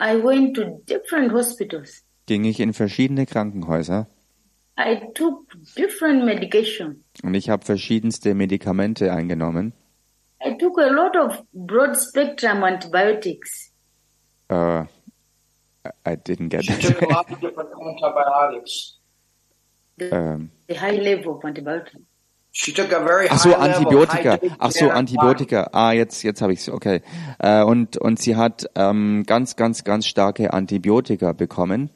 I 0.00 0.22
went 0.22 0.54
to 0.56 0.82
different 0.88 1.32
hospitals. 1.32 2.04
ging 2.26 2.44
ich 2.44 2.60
in 2.60 2.72
verschiedene 2.72 3.26
Krankenhäuser 3.26 4.06
I 4.78 5.00
took 5.14 5.46
different 5.76 6.24
medication. 6.24 7.02
und 7.22 7.34
ich 7.34 7.48
habe 7.50 7.64
verschiedenste 7.64 8.34
Medikamente 8.34 9.10
eingenommen. 9.12 9.72
I 10.44 10.56
took 10.58 10.78
a 10.78 10.88
lot 10.88 11.16
of 11.16 11.42
broad 11.52 11.96
spectrum 11.96 12.62
antibiotics. 12.62 13.72
Uh, 14.52 14.84
I 16.04 16.14
didn't 16.16 16.48
get 16.48 16.64
She 16.64 16.74
took 16.80 17.02
a 17.02 17.06
lot 17.06 17.30
of 17.30 17.40
different 17.40 17.70
antibiotics. 17.70 18.98
The 19.98 20.48
high 20.76 20.96
level 20.96 21.38
of 21.38 21.44
antibiotics. 21.44 21.96
She 22.52 22.72
took 22.72 22.90
a 22.92 23.00
very 23.04 23.28
Ach 23.28 23.38
so, 23.38 23.50
high 23.50 23.66
level, 23.66 23.84
Antibiotika. 23.84 24.38
dose 24.40 24.56
Ach 24.58 24.72
so. 24.72 24.90
Antibiotika. 24.90 25.68
Ah, 25.72 25.92
jetzt, 25.92 26.22
jetzt 26.22 26.40
habe 26.40 26.54
ich's. 26.54 26.70
Okay. 26.70 27.02
Äh, 27.38 27.62
und 27.62 27.98
und 27.98 28.18
sie 28.18 28.34
hat 28.36 28.66
ähm, 28.74 29.24
ganz, 29.26 29.56
ganz, 29.56 29.84
ganz 29.84 30.06
starke 30.06 30.52
Antibiotika 30.54 31.32
bekommen 31.32 31.90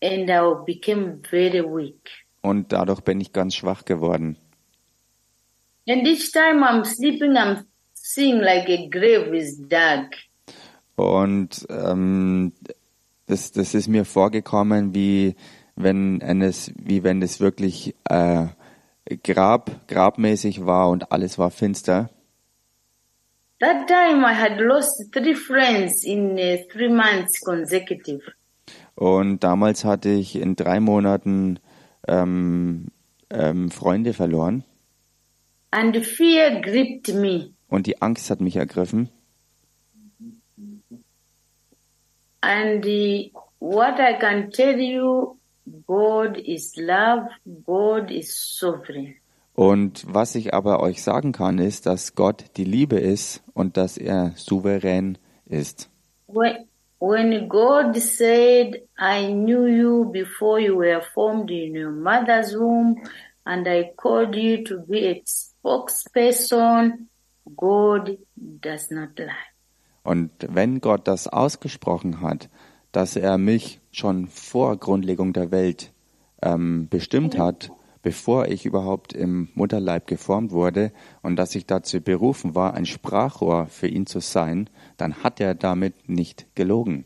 And 0.00 0.30
I 0.30 0.54
became 0.64 1.20
very 1.28 1.62
weak. 1.62 2.08
und 2.40 2.72
dadurch 2.72 3.00
bin 3.02 3.20
ich 3.20 3.32
ganz 3.32 3.54
schwach 3.56 3.84
geworden. 3.84 4.36
And 5.88 6.06
each 6.06 6.32
time 6.32 6.62
I'm 6.64 6.84
sleeping, 6.84 7.32
I'm 7.36 7.64
seeing 7.94 8.40
like 8.40 8.68
a 8.68 8.88
grave 8.88 9.34
is 9.36 9.58
dark. 9.68 10.14
Und 10.98 11.64
ähm, 11.70 12.52
das, 13.26 13.52
das 13.52 13.74
ist 13.74 13.86
mir 13.86 14.04
vorgekommen, 14.04 14.96
wie 14.96 15.36
wenn 15.76 16.20
es, 16.42 16.72
wie 16.74 17.04
wenn 17.04 17.22
es 17.22 17.38
wirklich 17.38 17.94
äh, 18.10 18.46
Grab, 19.22 19.86
grabmäßig 19.86 20.66
war 20.66 20.90
und 20.90 21.12
alles 21.12 21.38
war 21.38 21.50
finster. 21.50 22.10
That 23.60 23.86
time 23.86 24.22
I 24.22 24.34
had 24.34 24.58
lost 24.58 25.12
three 25.12 25.34
friends 25.34 26.04
in 26.04 26.32
uh, 26.32 26.58
three 26.72 26.88
months 26.88 27.40
consecutive. 27.40 28.20
Und 28.96 29.44
damals 29.44 29.84
hatte 29.84 30.08
ich 30.10 30.34
in 30.34 30.56
drei 30.56 30.80
Monaten 30.80 31.60
ähm, 32.08 32.88
ähm, 33.30 33.70
Freunde 33.70 34.14
verloren 34.14 34.64
And 35.70 35.96
fear 35.96 36.60
gripped 36.60 37.14
me. 37.14 37.50
und 37.68 37.86
die 37.86 38.02
Angst 38.02 38.30
hat 38.30 38.40
mich 38.40 38.56
ergriffen. 38.56 39.10
And 42.42 42.84
what 43.58 44.00
I 44.00 44.14
can 44.14 44.50
tell 44.50 44.78
you, 44.78 45.38
God 45.86 46.38
is 46.38 46.74
love, 46.76 47.28
God 47.66 48.10
is 48.10 48.34
sovereign. 48.36 49.16
Und 49.54 50.04
was 50.06 50.36
ich 50.36 50.54
aber 50.54 50.80
euch 50.80 51.02
sagen 51.02 51.32
kann, 51.32 51.58
ist, 51.58 51.86
dass 51.86 52.14
Gott 52.14 52.44
die 52.56 52.64
Liebe 52.64 53.00
ist 53.00 53.42
und 53.54 53.76
dass 53.76 53.98
er 53.98 54.32
souverän 54.36 55.18
ist. 55.46 55.90
When, 56.28 56.68
when 57.00 57.48
God 57.48 57.96
said, 57.96 58.82
I 59.00 59.32
knew 59.32 59.66
you 59.66 60.04
before 60.12 60.60
you 60.60 60.76
were 60.76 61.02
formed 61.12 61.50
in 61.50 61.76
your 61.76 61.90
mother's 61.90 62.54
womb, 62.54 63.02
and 63.44 63.66
I 63.66 63.92
called 63.96 64.36
you 64.36 64.62
to 64.62 64.78
be 64.86 65.08
a 65.08 65.22
spokesperson, 65.26 67.08
God 67.56 68.16
does 68.36 68.92
not 68.92 69.18
lie. 69.18 69.47
Und 70.08 70.30
wenn 70.48 70.80
Gott 70.80 71.06
das 71.06 71.28
ausgesprochen 71.28 72.22
hat, 72.22 72.48
dass 72.92 73.14
er 73.14 73.36
mich 73.36 73.78
schon 73.92 74.26
vor 74.26 74.78
Grundlegung 74.78 75.34
der 75.34 75.50
Welt 75.50 75.92
ähm, 76.40 76.88
bestimmt 76.88 77.36
hat, 77.38 77.70
bevor 78.00 78.48
ich 78.48 78.64
überhaupt 78.64 79.12
im 79.12 79.50
Mutterleib 79.54 80.06
geformt 80.06 80.50
wurde 80.50 80.92
und 81.20 81.36
dass 81.36 81.54
ich 81.54 81.66
dazu 81.66 82.00
berufen 82.00 82.54
war, 82.54 82.72
ein 82.72 82.86
Sprachrohr 82.86 83.66
für 83.66 83.86
ihn 83.86 84.06
zu 84.06 84.20
sein, 84.20 84.70
dann 84.96 85.22
hat 85.22 85.40
er 85.40 85.54
damit 85.54 86.08
nicht 86.08 86.46
gelogen. 86.54 87.04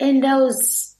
And 0.00 0.24
I 0.24 0.28
was 0.28 0.96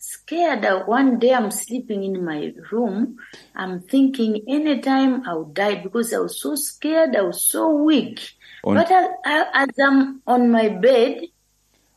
scared 0.00 0.62
that 0.62 0.88
one 0.88 1.20
day 1.20 1.32
I'm 1.32 1.52
sleeping 1.52 2.02
in 2.02 2.24
my 2.24 2.56
room. 2.72 3.20
I'm 3.54 3.86
thinking 3.86 4.42
anytime 4.48 5.22
I'll 5.28 5.44
die 5.54 5.76
because 5.76 6.12
I 6.12 6.18
was 6.18 6.40
so 6.40 6.56
scared. 6.56 7.14
I 7.14 7.22
was 7.22 7.48
so 7.48 7.86
weak. 7.86 8.37
Und- 8.62 8.76
but 8.78 8.86
as, 8.90 9.46
as 9.52 9.78
I'm 9.78 10.20
on 10.26 10.50
my 10.50 10.68
bed, 10.70 11.30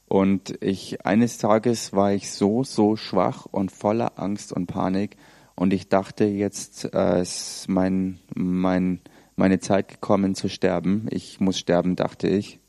Und 0.07 0.61
ich 0.61 1.05
eines 1.05 1.37
Tages 1.37 1.93
war 1.93 2.11
ich 2.11 2.31
so, 2.31 2.63
so 2.65 2.97
schwach 2.97 3.45
und 3.45 3.71
voller 3.71 4.19
Angst 4.19 4.51
und 4.51 4.67
Panik 4.67 5.15
und 5.55 5.71
ich 5.73 5.87
dachte, 5.87 6.25
jetzt 6.25 6.93
äh, 6.93 7.21
ist 7.21 7.69
mein, 7.69 8.19
mein, 8.35 8.99
meine 9.37 9.59
Zeit 9.59 9.87
gekommen 9.87 10.35
zu 10.35 10.49
sterben. 10.49 11.07
Ich 11.11 11.39
muss 11.39 11.57
sterben, 11.57 11.95
dachte 11.95 12.27
ich. 12.27 12.59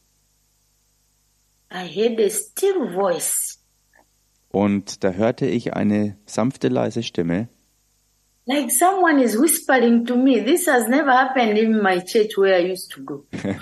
I 1.75 1.87
heard 1.89 2.21
a 2.21 2.29
still 2.31 2.93
voice, 2.95 3.59
Und 4.51 5.03
da 5.03 5.11
hörte 5.13 5.47
ich 5.47 5.75
eine 5.75 6.17
sanfte, 6.27 6.69
leise 6.69 7.03
Stimme, 7.03 7.49
like 8.47 8.71
someone 8.71 9.21
is 9.21 9.37
whispering 9.37 10.07
to 10.07 10.17
me. 10.17 10.41
This 10.41 10.67
has 10.67 10.89
never 10.89 11.11
happened 11.11 11.59
in 11.59 11.83
my 11.83 12.01
church 12.01 12.37
where 12.37 12.55
I 12.55 12.73
used 12.73 12.91
to 12.93 13.03
go. 13.03 13.25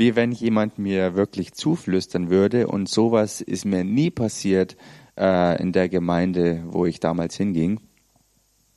wie 0.00 0.16
wenn 0.16 0.32
jemand 0.32 0.78
mir 0.78 1.14
wirklich 1.14 1.52
zuflüstern 1.52 2.30
würde. 2.30 2.66
Und 2.68 2.88
sowas 2.88 3.42
ist 3.42 3.66
mir 3.66 3.84
nie 3.84 4.10
passiert 4.10 4.76
äh, 5.18 5.60
in 5.60 5.72
der 5.72 5.90
Gemeinde, 5.90 6.64
wo 6.66 6.86
ich 6.86 7.00
damals 7.00 7.36
hinging. 7.36 7.80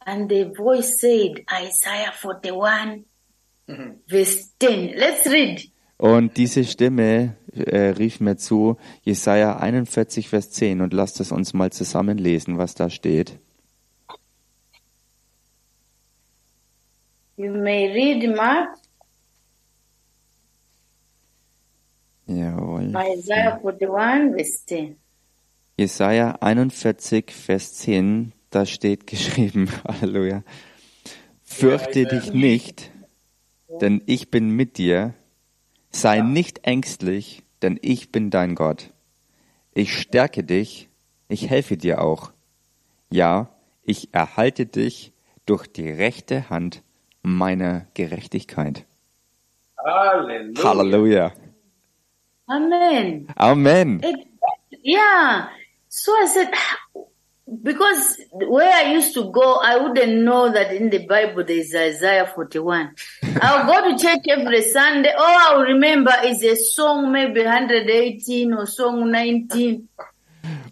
And 0.05 0.29
the 0.29 0.51
voice 0.53 0.99
said, 0.99 1.45
Isaiah 1.49 2.11
41, 2.11 3.05
verse 4.05 4.49
10. 4.59 4.97
Let's 4.97 5.25
read. 5.25 5.69
Und 5.97 6.35
diese 6.35 6.65
Stimme 6.65 7.37
äh, 7.53 7.91
rief 7.91 8.19
mir 8.19 8.35
zu, 8.35 8.75
Jesaja 9.03 9.55
41, 9.55 10.27
Vers 10.27 10.51
10, 10.51 10.81
und 10.81 10.91
lasst 10.91 11.21
es 11.21 11.31
uns 11.31 11.53
mal 11.53 11.71
zusammenlesen, 11.71 12.57
was 12.57 12.75
da 12.75 12.89
steht. 12.89 13.39
You 17.35 17.51
may 17.51 17.91
read 17.91 18.35
Mark, 18.35 18.77
Jawohl. 22.27 22.93
Isaiah 22.95 23.59
41, 23.61 24.25
verse 24.31 24.65
10. 24.65 24.97
Jesaja 25.75 26.37
41, 26.39 27.31
Vers 27.31 27.73
10, 27.73 28.31
da 28.51 28.65
steht 28.67 29.07
geschrieben, 29.07 29.69
Halleluja. 29.83 30.43
Fürchte 31.41 32.05
dich 32.05 32.31
nicht, 32.31 32.91
denn 33.81 34.03
ich 34.05 34.29
bin 34.29 34.49
mit 34.49 34.77
dir. 34.77 35.15
Sei 35.89 36.21
nicht 36.21 36.65
ängstlich, 36.65 37.43
denn 37.61 37.79
ich 37.81 38.11
bin 38.11 38.29
dein 38.29 38.53
Gott. 38.55 38.93
Ich 39.73 39.97
stärke 39.97 40.43
dich, 40.43 40.89
ich 41.27 41.49
helfe 41.49 41.77
dir 41.77 42.01
auch. 42.01 42.31
Ja, 43.09 43.49
ich 43.83 44.13
erhalte 44.13 44.67
dich 44.67 45.11
durch 45.45 45.67
die 45.67 45.89
rechte 45.89 46.51
Hand 46.51 46.83
meiner 47.23 47.87
Gerechtigkeit. 47.93 48.85
Hallelujah. 49.85 50.63
Halleluja. 50.63 51.31
Amen. 52.49 53.27
Amen. 53.37 53.99
It- 54.03 54.27
yeah. 54.83 55.47
So 55.89 56.11
I 56.13 56.25
said, 56.27 56.49
because 57.63 58.17
where 58.31 58.71
I 58.73 58.93
used 58.93 59.13
to 59.15 59.31
go, 59.31 59.55
I 59.61 59.77
wouldn't 59.77 60.23
know 60.23 60.51
that 60.51 60.73
in 60.73 60.89
the 60.89 61.05
Bible 61.07 61.43
there 61.43 61.57
is 61.57 61.73
Isaiah 61.75 62.25
41. 62.33 62.95
I'll 63.41 63.65
go 63.65 63.89
to 63.91 63.97
church 64.01 64.21
every 64.29 64.61
Sunday. 64.63 65.11
All 65.17 65.23
I'll 65.57 65.61
remember 65.63 66.13
is 66.25 66.43
a 66.43 66.55
song, 66.55 67.11
maybe 67.11 67.43
118 67.43 68.53
or 68.53 68.65
song 68.65 69.11
19. 69.11 69.87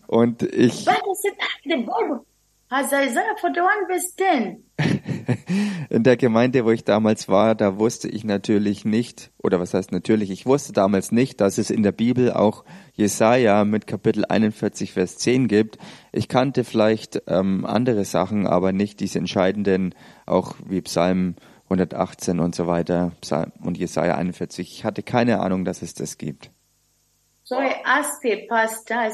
Und 0.09 0.43
ich, 0.43 0.83
But 0.83 0.95
I 0.95 1.13
said, 1.21 1.33
"Ah, 1.39 1.47
the 1.65 1.75
Bible 1.77 2.25
has 2.69 2.91
Isaiah 2.91 3.33
41 3.39 3.87
verse 3.87 4.11
10. 4.17 4.63
In 5.89 6.03
der 6.03 6.17
Gemeinde, 6.17 6.65
wo 6.65 6.71
ich 6.71 6.83
damals 6.83 7.29
war, 7.29 7.55
da 7.55 7.77
wusste 7.77 8.07
ich 8.07 8.23
natürlich 8.23 8.85
nicht, 8.85 9.31
oder 9.37 9.59
was 9.59 9.73
heißt 9.73 9.91
natürlich, 9.91 10.31
ich 10.31 10.45
wusste 10.45 10.73
damals 10.73 11.11
nicht, 11.11 11.41
dass 11.41 11.57
es 11.57 11.69
in 11.69 11.83
der 11.83 11.91
Bibel 11.91 12.31
auch 12.31 12.63
Jesaja 12.93 13.65
mit 13.65 13.87
Kapitel 13.87 14.25
41, 14.25 14.93
Vers 14.93 15.17
10 15.17 15.47
gibt. 15.47 15.77
Ich 16.11 16.27
kannte 16.27 16.63
vielleicht 16.63 17.23
ähm, 17.27 17.65
andere 17.65 18.05
Sachen, 18.05 18.47
aber 18.47 18.71
nicht 18.71 18.99
diese 18.99 19.19
entscheidenden, 19.19 19.95
auch 20.25 20.55
wie 20.65 20.81
Psalm 20.81 21.35
118 21.65 22.39
und 22.39 22.53
so 22.53 22.67
weiter 22.67 23.11
Psalm 23.21 23.51
und 23.63 23.77
Jesaja 23.77 24.15
41. 24.15 24.71
Ich 24.71 24.85
hatte 24.85 25.03
keine 25.03 25.39
Ahnung, 25.39 25.65
dass 25.65 25.81
es 25.81 25.93
das 25.93 26.17
gibt. 26.17 26.51
So 27.43 27.55
I 27.55 27.75
asked 27.83 28.21
the 28.21 28.45
pastor, 28.47 28.95
I 28.95 29.11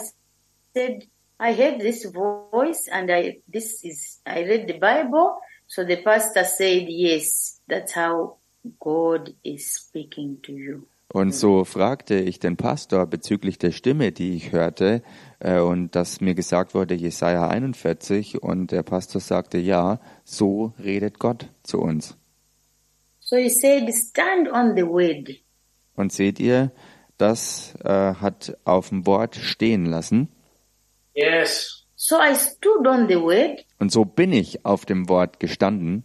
said, 0.74 1.08
I 1.40 1.54
heard 1.54 1.80
this 1.80 2.06
voice 2.06 2.88
and 2.92 3.10
I, 3.10 3.42
this 3.52 3.84
is, 3.84 4.22
I 4.28 4.44
read 4.44 4.68
the 4.68 4.74
Bible. 4.74 5.40
So 5.68 5.84
the 5.84 5.98
pastor 5.98 6.46
said, 6.46 6.88
yes, 6.90 7.62
that's 7.68 7.94
how 7.94 8.38
God 8.80 9.36
is 9.44 9.74
speaking 9.74 10.42
to 10.44 10.54
you. 10.54 10.88
Und 11.14 11.32
so 11.34 11.64
fragte 11.64 12.20
ich 12.20 12.40
den 12.40 12.58
Pastor 12.58 13.06
bezüglich 13.06 13.58
der 13.58 13.72
Stimme, 13.72 14.12
die 14.12 14.36
ich 14.36 14.52
hörte, 14.52 15.02
äh, 15.40 15.60
und 15.60 15.96
dass 15.96 16.20
mir 16.20 16.36
gesagt 16.36 16.74
wurde, 16.74 16.96
Jesaja 16.96 17.48
41, 17.48 18.44
und 18.44 18.72
der 18.72 18.84
Pastor 18.84 19.22
sagte, 19.22 19.58
ja, 19.58 20.02
so 20.26 20.74
redet 20.78 21.18
Gott 21.18 21.50
zu 21.64 21.80
uns. 21.80 22.18
So 23.22 23.38
he 23.38 23.50
said, 23.50 23.90
stand 23.94 24.50
on 24.52 24.76
the 24.76 24.86
word. 24.86 25.30
Und 25.96 26.12
seht 26.12 26.40
ihr, 26.40 26.72
das 27.18 27.74
äh, 27.84 28.14
hat 28.16 28.58
auf 28.66 28.90
dem 28.90 29.06
Wort 29.06 29.36
stehen 29.36 29.86
lassen. 29.86 30.30
Yes. 31.14 31.87
So 32.00 32.18
I 32.18 32.36
stood 32.36 32.86
on 32.86 33.08
the 33.08 33.16
word 33.16 33.66
Und 33.80 33.92
so 33.92 34.06
bin 34.06 34.32
ich 34.32 34.64
auf 34.66 34.86
dem 34.86 35.10
Wort 35.10 35.40
gestanden. 35.40 36.04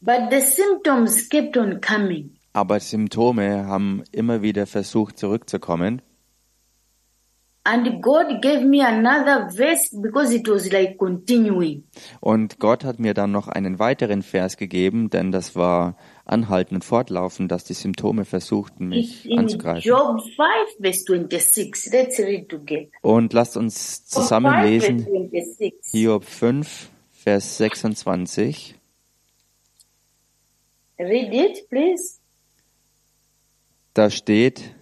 But 0.00 0.30
the 0.32 0.40
symptoms 0.40 1.28
kept 1.28 1.56
on 1.56 1.80
coming. 1.80 2.36
Aber 2.52 2.80
Symptome 2.80 3.66
haben 3.66 4.02
immer 4.10 4.42
wieder 4.42 4.66
versucht 4.66 5.16
zurückzukommen. 5.16 6.02
And 7.62 8.02
God 8.02 8.42
gave 8.42 8.64
me 8.64 8.84
another 8.84 9.48
verse 9.50 9.94
because 10.00 10.34
it 10.34 10.48
was 10.48 10.72
like 10.72 10.98
continuing. 10.98 11.84
Und 12.18 12.58
Gott 12.58 12.82
hat 12.82 12.98
mir 12.98 13.14
dann 13.14 13.30
noch 13.30 13.46
einen 13.46 13.78
weiteren 13.78 14.22
Vers 14.22 14.56
gegeben, 14.56 15.10
denn 15.10 15.30
das 15.30 15.54
war 15.54 15.96
anhaltend 16.30 16.76
und 16.76 16.84
fortlaufend, 16.84 17.50
dass 17.50 17.64
die 17.64 17.74
Symptome 17.74 18.24
versuchten, 18.24 18.88
mich 18.88 19.28
anzugreifen. 19.36 19.82
Job 19.82 20.20
5 20.22 20.36
verse 20.80 21.04
26. 21.04 21.92
Let's 21.92 22.18
read 22.18 22.48
together. 22.48 22.88
Und 23.02 23.32
lasst 23.32 23.56
uns 23.56 24.04
zusammen 24.06 24.52
5 24.52 24.64
lesen 24.64 24.98
verse 25.30 25.54
26. 25.58 25.90
Hiob 25.90 26.24
5, 26.24 26.90
Vers 27.10 27.58
26. 27.58 28.74
Read 30.98 31.34
it, 31.34 31.68
please. 31.68 32.20
Da 33.92 34.08
steht, 34.08 34.74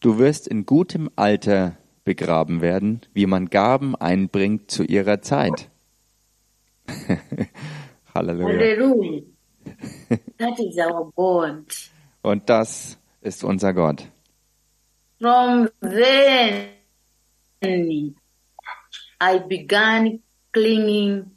du 0.00 0.18
wirst 0.18 0.46
in 0.46 0.66
gutem 0.66 1.10
Alter 1.16 1.78
begraben 2.04 2.60
werden, 2.60 3.00
wie 3.14 3.26
man 3.26 3.50
Gaben 3.50 3.96
einbringt 3.96 4.70
zu 4.70 4.84
ihrer 4.84 5.22
Zeit. 5.22 5.70
Halleluja. 8.14 8.48
Hallelujah. 8.48 9.22
That 10.38 10.58
is 10.58 10.78
our 10.78 11.10
God. 11.14 11.64
Und 12.22 12.48
das 12.48 12.98
ist 13.20 13.44
unser 13.44 13.72
Gott. 13.74 14.06
From 15.20 15.68
then, 15.80 16.68
I 19.20 19.38
began 19.48 20.20
clinging 20.52 21.30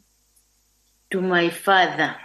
to 1.10 1.20
my 1.20 1.50
Father. 1.50 2.16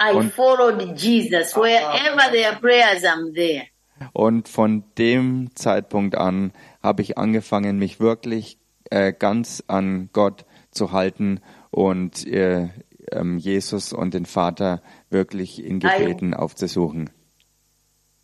I 0.00 0.12
Und- 0.14 0.32
followed 0.32 0.96
Jesus. 0.96 1.54
Wherever 1.56 2.30
there 2.30 2.50
are 2.52 2.60
prayers, 2.60 3.02
I'm 3.04 3.34
there. 3.34 3.66
Und 4.12 4.48
von 4.48 4.84
dem 4.96 5.50
Zeitpunkt 5.56 6.16
an 6.16 6.52
habe 6.82 7.02
ich 7.02 7.18
angefangen, 7.18 7.78
mich 7.80 7.98
wirklich 7.98 8.58
äh, 8.90 9.12
ganz 9.12 9.64
an 9.66 10.08
Gott 10.12 10.44
zu 10.70 10.92
halten 10.92 11.40
und 11.72 12.24
äh, 12.28 12.68
ähm, 13.12 13.38
Jesus 13.38 13.92
und 13.92 14.14
den 14.14 14.26
Vater 14.26 14.82
wirklich 15.10 15.62
in 15.64 15.80
Gebeten 15.80 16.34
aufzusuchen. 16.34 17.10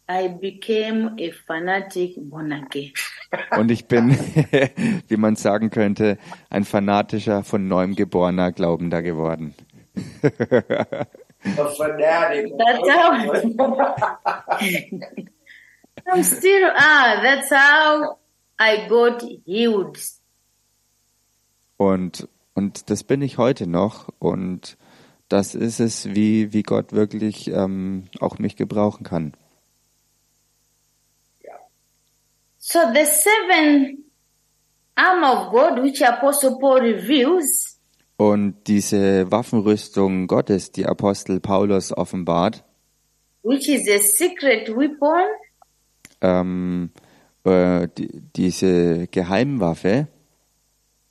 I 0.06 0.28
became 0.28 1.16
a 1.18 1.30
fanatic 1.46 2.14
born 2.16 2.52
again. 2.52 2.92
Und 3.56 3.70
ich 3.70 3.86
bin, 3.86 4.10
wie 5.08 5.16
man 5.16 5.34
sagen 5.34 5.70
könnte, 5.70 6.18
ein 6.50 6.64
fanatischer, 6.64 7.42
von 7.42 7.68
neuem 7.68 7.94
geborener 7.94 8.52
Glaubender 8.52 9.00
geworden. 9.02 9.54
A 9.96 11.64
fanatic. 11.70 12.52
That's 12.58 12.88
how 12.88 13.12
I'm 16.06 16.22
still 16.22 16.70
ah. 16.74 17.20
That's 17.22 17.50
how 17.50 18.18
I 18.58 18.86
got 18.88 19.24
healed. 19.46 19.98
Und, 21.76 22.28
und 22.54 22.90
das 22.90 23.04
bin 23.04 23.22
ich 23.22 23.38
heute 23.38 23.66
noch. 23.66 24.08
Und 24.18 24.76
das 25.28 25.54
ist 25.54 25.80
es, 25.80 26.14
wie, 26.14 26.52
wie 26.52 26.62
Gott 26.62 26.92
wirklich 26.92 27.48
ähm, 27.48 28.04
auch 28.20 28.38
mich 28.38 28.56
gebrauchen 28.56 29.04
kann. 29.04 29.34
So 32.66 32.78
the 32.94 33.04
seven 33.04 34.04
arm 34.94 35.22
of 35.22 35.50
God, 35.50 35.82
which 35.82 36.02
Apostle 36.02 36.56
Paul 36.58 36.80
reveals, 36.80 37.78
Und 38.16 38.68
diese 38.68 39.30
Waffenrüstung 39.30 40.28
Gottes, 40.28 40.72
die 40.72 40.86
Apostel 40.86 41.40
Paulus 41.40 41.92
offenbart, 41.92 42.64
which 43.42 43.68
is 43.68 43.86
a 43.90 43.98
secret 43.98 44.68
weapon, 44.68 45.26
ähm, 46.22 46.90
äh, 47.44 47.88
die, 47.98 48.22
diese 48.34 49.08
Geheimwaffe 49.08 50.08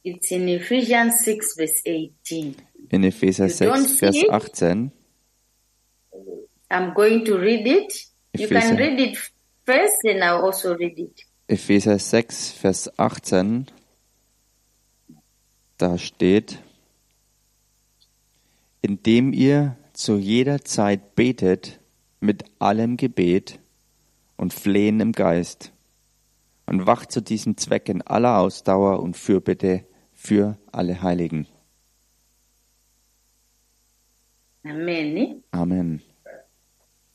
it's 0.04 0.32
in 0.32 0.48
Ephesians 0.48 1.24
6 1.24 1.56
verse 1.58 1.82
18. 1.86 2.56
in 2.90 3.04
Epheser 3.04 3.48
You 3.48 3.72
don't 3.72 3.88
6, 3.88 4.00
Vers 4.00 4.14
see 4.14 4.22
it? 4.22 4.32
18, 4.32 4.92
I'm 6.70 6.94
going 6.94 7.26
to 7.26 7.38
read 7.38 7.68
it. 7.68 7.94
You 8.34 8.48
can 8.48 8.78
read 8.78 9.00
it 9.00 9.18
first, 9.66 10.04
and 10.06 10.24
I'll 10.24 10.44
also 10.44 10.76
read 10.76 11.00
it. 11.00 11.22
Epheser 11.48 12.00
6, 12.00 12.52
Vers 12.52 12.90
18, 12.98 13.68
da 15.78 15.98
steht, 15.98 16.60
indem 18.82 19.34
ihr 19.34 19.78
zu 19.94 20.18
jeder 20.18 20.64
Zeit 20.64 21.16
betet 21.16 21.80
mit 22.20 22.46
allem 22.60 22.98
Gebet 22.98 23.60
und 24.38 24.54
Flehen 24.54 25.00
im 25.00 25.12
Geist 25.12 25.72
und 26.66 26.88
wacht 26.88 27.12
zu 27.12 27.22
diesem 27.22 27.58
Zweck 27.58 27.90
in 27.90 28.02
aller 28.02 28.40
Ausdauer 28.40 29.00
und 29.02 29.18
Fürbitte 29.18 29.86
für 30.24 30.58
alle 30.72 31.02
Heiligen. 31.02 31.48
Amen. 34.66 35.44
Amen. 35.54 36.02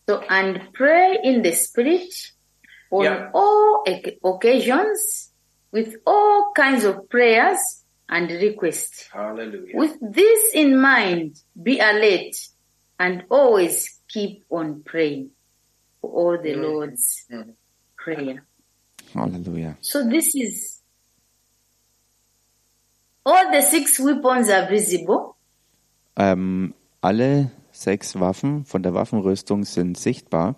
So, 0.07 0.21
and 0.29 0.73
pray 0.75 1.19
in 1.23 1.43
the 1.43 1.53
Spirit 1.53 2.13
on 2.91 3.05
Yeah. 3.05 3.31
all 3.35 3.85
occasions 4.25 5.33
with 5.73 5.97
all 6.07 6.53
kinds 6.55 6.85
of 6.85 7.09
prayers 7.09 7.59
and 8.09 8.31
requests. 8.31 9.09
Hallelujah. 9.13 9.77
With 9.77 9.97
this 10.01 10.53
in 10.55 10.79
mind, 10.81 11.37
be 11.55 11.79
alert 11.81 12.35
and 12.99 13.25
always 13.31 14.01
keep 14.09 14.45
on 14.51 14.83
praying 14.83 15.31
for 16.01 16.11
all 16.11 16.43
the 16.43 16.55
Lord's 16.55 17.27
Mhm. 17.31 17.55
prayer. 17.97 18.47
Hallelujah. 19.13 19.77
So 19.81 20.07
this 20.09 20.35
is 20.35 20.78
all 23.29 23.53
the 23.53 23.61
six 23.63 23.99
weapons 24.01 24.49
are 24.49 24.69
visible. 24.71 25.35
Ähm, 26.17 26.75
alle 27.01 27.51
sechs 27.73 28.19
Waffen 28.19 28.65
von 28.65 28.83
der 28.83 28.95
Waffenrüstung 28.95 29.65
sind 29.65 29.99
sichtbar, 29.99 30.57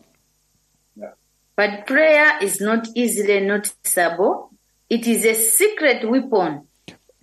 But 1.57 1.85
prayer 1.85 2.41
is 2.41 2.59
not 2.61 2.89
easily 2.95 3.43
noticeable. 3.43 4.49
It 4.89 5.07
is 5.07 5.27
a 5.27 5.35
secret 5.35 6.03
weapon. 6.11 6.67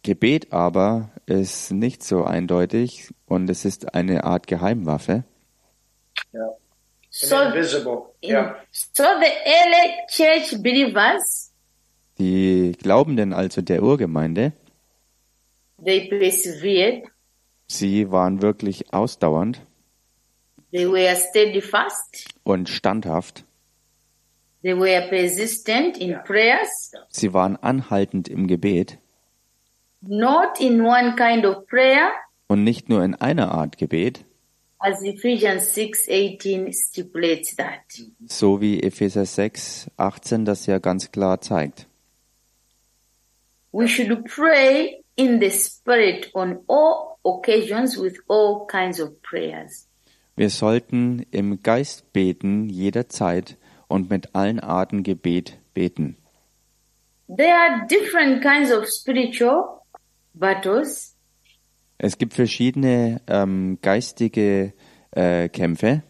Gebet 0.03 0.53
aber 0.53 1.09
ist 1.25 1.71
nicht 1.71 2.03
so 2.03 2.23
eindeutig 2.23 3.09
und 3.25 3.49
es 3.49 3.65
ist 3.65 3.95
eine 3.95 4.25
Art 4.25 4.45
Geheimwaffe. 4.45 5.23
Yeah. 6.33 6.49
So, 7.09 7.35
And 7.35 7.55
invisible. 7.55 8.13
Yeah. 8.21 8.55
so 8.71 9.03
the 9.03 9.31
early 9.43 9.93
church 10.09 10.61
believers, 10.61 11.51
Die 12.19 12.73
Glaubenden 12.79 13.33
also 13.33 13.61
der 13.63 13.81
Urgemeinde, 13.81 14.53
they 15.83 16.07
persevered. 16.09 17.03
sie 17.67 18.11
waren 18.11 18.41
wirklich 18.41 18.93
ausdauernd 18.93 19.61
They 20.71 20.85
were 20.91 21.15
steadfast. 21.15 22.25
und 22.43 22.67
standhaft. 22.69 23.45
They 24.63 24.77
were 24.77 25.07
persistent 25.07 25.97
in 25.97 26.17
prayers, 26.25 26.91
Sie 27.09 27.31
waren 27.33 27.55
anhaltend 27.57 28.27
im 28.27 28.47
Gebet 28.47 28.99
not 30.01 30.59
in 30.59 30.81
one 30.81 31.15
kind 31.15 31.45
of 31.45 31.65
prayer, 31.67 32.11
und 32.47 32.63
nicht 32.63 32.89
nur 32.89 33.03
in 33.03 33.15
einer 33.15 33.51
Art 33.51 33.77
Gebet, 33.77 34.25
as 34.79 35.01
Ephesians 35.03 35.73
6:18 35.73 36.71
stipulates 36.73 37.55
that. 37.55 37.79
so 38.27 38.59
wie 38.61 38.81
Epheser 38.83 39.25
6, 39.25 39.89
18 39.97 40.43
das 40.45 40.65
ja 40.65 40.79
ganz 40.79 41.11
klar 41.11 41.39
zeigt. 41.41 41.87
We 43.71 43.87
should 43.87 44.23
pray 44.25 45.03
in 45.17 45.39
the 45.39 45.49
spirit 45.49 46.31
on 46.33 46.59
all 46.67 47.19
occasions 47.25 47.97
with 47.97 48.17
all 48.27 48.65
kinds 48.67 48.99
of 48.99 49.21
prayers. 49.21 49.87
Wir 50.37 50.49
sollten 50.49 51.25
im 51.31 51.63
Geist 51.63 52.13
beten 52.13 52.69
jederzeit 52.69 53.57
und 53.87 54.09
mit 54.09 54.35
allen 54.35 54.59
Arten 54.59 55.03
Gebet 55.03 55.57
beten. 55.73 56.15
There 57.27 57.53
are 57.53 57.85
different 57.87 58.41
kinds 58.41 58.71
of 58.71 58.87
spiritual 58.87 59.81
battles. 60.33 61.15
Es 61.97 62.17
gibt 62.17 62.35
verschiedene 62.35 63.21
ähm, 63.27 63.79
geistige 63.81 64.73
äh, 65.11 65.49
Kämpfe 65.49 66.03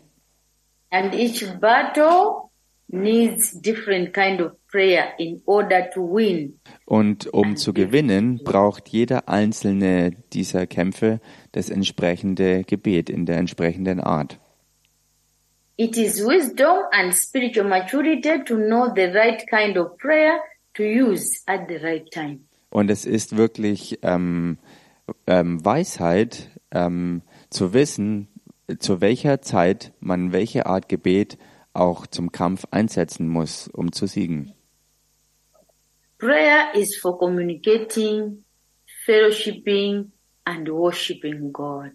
And 0.90 1.14
each 1.14 1.46
battle 1.60 2.47
needs 2.88 3.52
different 3.62 4.14
kind 4.14 4.42
of 4.42 4.52
prayer 4.70 5.14
in 5.18 5.42
order 5.46 5.90
to 5.92 6.02
win. 6.02 6.60
und 6.86 7.28
um 7.34 7.58
zu 7.58 7.74
gewinnen, 7.74 8.42
braucht 8.44 8.90
jeder 8.90 9.28
einzelne 9.28 10.12
dieser 10.34 10.68
Kämpfe 10.68 11.20
das 11.52 11.70
entsprechende 11.70 12.64
Gebet 12.64 13.10
in 13.10 13.26
der 13.26 13.38
entsprechenden 13.38 14.00
Art. 14.00 14.40
It 15.76 15.96
is 15.96 16.26
wisdom 16.26 16.86
and 16.92 17.14
spiritual 17.14 17.68
maturity 17.68 18.44
to 18.46 18.56
know 18.56 18.92
the 18.96 19.12
right 19.14 19.46
kind 19.48 19.78
of 19.78 19.96
prayer 19.98 20.40
to 20.74 20.84
use 20.84 21.42
at 21.46 21.68
the 21.68 21.76
right 21.76 22.10
time. 22.12 22.40
Und 22.70 22.90
es 22.90 23.06
ist 23.06 23.38
wirklich 23.38 24.00
ähm, 24.02 24.58
ähm, 25.26 25.64
Weisheit 25.64 26.50
ähm, 26.72 27.22
zu 27.50 27.74
wissen, 27.74 28.28
zu 28.80 29.02
welcher 29.02 29.42
Zeit 29.42 29.94
man 30.00 30.34
welche 30.34 30.66
Art 30.66 30.90
Gebet 30.90 31.38
auch 31.78 32.08
zum 32.08 32.32
Kampf 32.32 32.66
einsetzen 32.72 33.28
muss, 33.28 33.68
um 33.68 33.92
zu 33.92 34.08
siegen. 34.08 34.54
Prayer 36.18 36.74
is 36.74 36.98
for 36.98 37.18
communicating, 37.20 38.44
fellowshipping, 39.06 40.12
and 40.46 40.70
worshiping 40.70 41.54
God. 41.54 41.92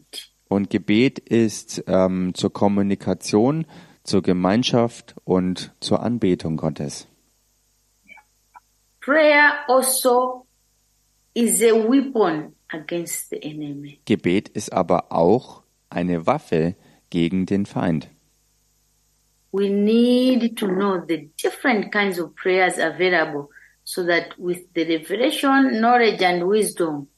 Und 0.49 0.70
Gebet 0.70 1.18
ist 1.18 1.83
ähm, 1.87 2.35
zur 2.35 2.53
Kommunikation, 2.53 3.66
zur 4.05 4.22
Gemeinschaft 4.22 5.16
und 5.24 5.74
zur 5.80 6.03
Anbetung 6.03 6.57
Gottes. 6.57 7.09
Prayer 9.01 9.64
also 9.66 10.47
is 11.35 11.62
a 11.62 11.72
weapon 11.74 12.55
against 12.68 13.30
the 13.30 13.43
enemy. 13.43 14.01
Gebet 14.05 14.49
ist 14.49 14.72
aber 14.72 15.11
auch 15.11 15.62
eine 15.91 16.26
Waffe 16.26 16.76
gegen 17.11 17.47
den 17.47 17.66
Feind. 17.66 18.09
We 19.53 19.68
need 19.68 20.57
to 20.59 20.66
know 20.66 21.05
the 21.07 21.28
different 21.36 21.92
kinds 21.92 22.18
of 22.18 22.34
prayers 22.34 22.78
available 22.78 23.50
so 23.84 24.05
that 24.07 24.38
with 24.38 24.72
the 24.74 24.84
revelation, 24.84 25.80
knowledge, 25.80 26.22
and 26.22 26.48
wisdom, 26.48 27.09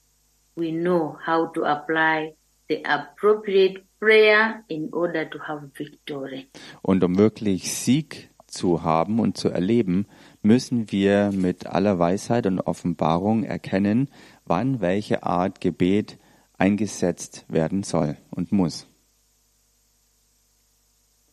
we 0.57 0.72
know 0.72 1.16
how 1.24 1.47
to 1.55 1.64
apply 1.64 2.35
the 2.68 2.82
appropriate 2.85 3.85
prayer 4.01 4.64
in 4.68 4.89
order 4.93 5.24
to 5.26 5.39
have 5.39 5.70
victory. 5.74 6.49
Und 6.82 7.05
um 7.05 7.18
wirklich 7.18 7.72
Sieg 7.72 8.30
zu 8.47 8.82
haben 8.82 9.20
und 9.20 9.37
zu 9.37 9.49
erleben, 9.49 10.07
müssen 10.43 10.91
wir 10.91 11.30
mit 11.32 11.66
aller 11.66 11.99
Weisheit 11.99 12.47
und 12.47 12.61
Offenbarung 12.61 13.45
erkennen, 13.45 14.09
wann 14.45 14.80
welche 14.80 15.22
Art 15.22 15.61
Gebet 15.61 16.18
eingesetzt 16.59 17.45
werden 17.49 17.82
soll 17.82 18.16
und 18.30 18.53
muss. 18.53 18.87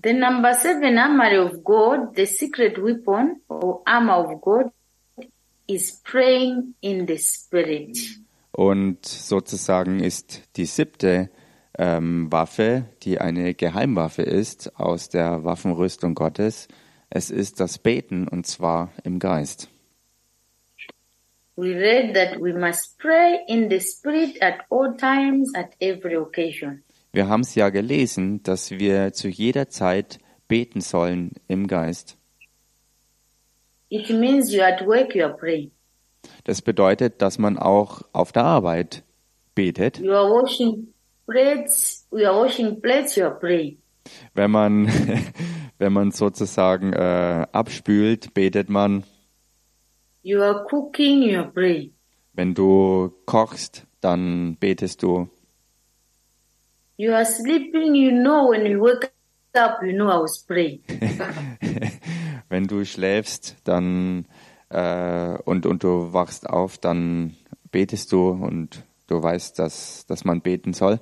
The 0.03 0.13
number 0.13 0.53
seven 0.55 0.97
armory 0.97 1.37
of 1.37 1.63
God, 1.63 2.15
the 2.15 2.25
secret 2.25 2.81
weapon 2.81 3.41
or 3.47 3.83
armor 3.85 4.33
of 4.33 4.41
God, 4.41 4.71
is 5.67 6.01
praying 6.03 6.73
in 6.81 7.05
the 7.05 7.17
spirit. 7.17 7.97
Und 8.51 9.05
sozusagen 9.05 9.99
ist 9.99 10.41
die 10.57 10.65
siebte 10.65 11.29
ähm, 11.77 12.31
Waffe, 12.31 12.85
die 13.03 13.21
eine 13.21 13.53
Geheimwaffe 13.53 14.23
ist 14.23 14.79
aus 14.79 15.09
der 15.09 15.43
Waffenrüstung 15.43 16.15
Gottes, 16.15 16.67
es 17.09 17.29
ist 17.29 17.59
das 17.59 17.77
Beten 17.77 18.27
und 18.27 18.47
zwar 18.47 18.91
im 19.03 19.19
Geist. 19.19 19.69
We 21.57 21.75
read 21.75 22.15
that 22.15 22.41
we 22.41 22.53
must 22.53 22.97
pray 22.97 23.39
in 23.47 23.69
the 23.69 23.79
spirit 23.79 24.41
at 24.41 24.65
all 24.71 24.95
times, 24.97 25.53
at 25.53 25.75
every 25.79 26.15
occasion. 26.15 26.81
Wir 27.13 27.27
haben 27.27 27.41
es 27.41 27.55
ja 27.55 27.69
gelesen, 27.69 28.41
dass 28.43 28.71
wir 28.71 29.11
zu 29.11 29.27
jeder 29.27 29.67
Zeit 29.69 30.19
beten 30.47 30.79
sollen 30.79 31.31
im 31.47 31.67
Geist. 31.67 32.17
It 33.89 34.09
means 34.09 34.53
you're 34.53 34.65
at 34.65 34.85
work, 34.87 35.13
you 35.13 35.25
are 35.25 35.35
praying. 35.35 35.71
Das 36.45 36.61
bedeutet, 36.61 37.21
dass 37.21 37.37
man 37.37 37.57
auch 37.57 38.03
auf 38.13 38.31
der 38.31 38.45
Arbeit 38.45 39.03
betet. 39.55 39.99
You 39.99 40.13
are 40.13 40.29
washing 40.29 40.93
plates, 41.25 42.07
you 42.11 42.25
are 42.25 42.45
washing 42.45 42.79
plates, 42.79 43.17
you 43.17 43.25
are 43.25 43.37
praying. 43.37 43.77
Wenn 44.33 44.51
man, 44.51 44.87
wenn 45.77 45.91
man 45.91 46.11
sozusagen 46.11 46.93
äh, 46.93 47.45
abspült, 47.51 48.33
betet 48.33 48.69
man. 48.69 49.03
You 50.23 50.41
are 50.41 50.65
cooking, 50.69 51.23
you 51.23 51.39
are 51.39 51.51
praying. 51.51 51.93
Wenn 52.33 52.53
du 52.53 53.11
kochst, 53.25 53.85
dann 53.99 54.55
betest 54.57 55.03
du. 55.03 55.27
You 57.01 57.15
are 57.15 57.25
sleeping, 57.25 57.95
you 57.95 58.11
know 58.11 58.51
when 58.51 58.63
you 58.67 58.79
wake 58.79 59.11
up, 59.55 59.79
you 59.81 59.91
know 59.91 60.11
I 60.11 60.21
was 60.21 60.45
praying. 60.47 60.83
Wenn 62.49 62.67
du 62.67 62.85
schläfst, 62.85 63.55
dann 63.63 64.27
äh, 64.69 65.35
und, 65.45 65.65
und 65.65 65.83
du 65.83 66.13
wachst 66.13 66.47
auf, 66.47 66.77
dann 66.77 67.35
betest 67.71 68.11
du 68.11 68.29
und 68.29 68.83
du 69.07 69.23
weißt, 69.23 69.57
dass, 69.57 70.05
dass 70.05 70.25
man 70.25 70.41
beten 70.41 70.73
soll. 70.73 70.99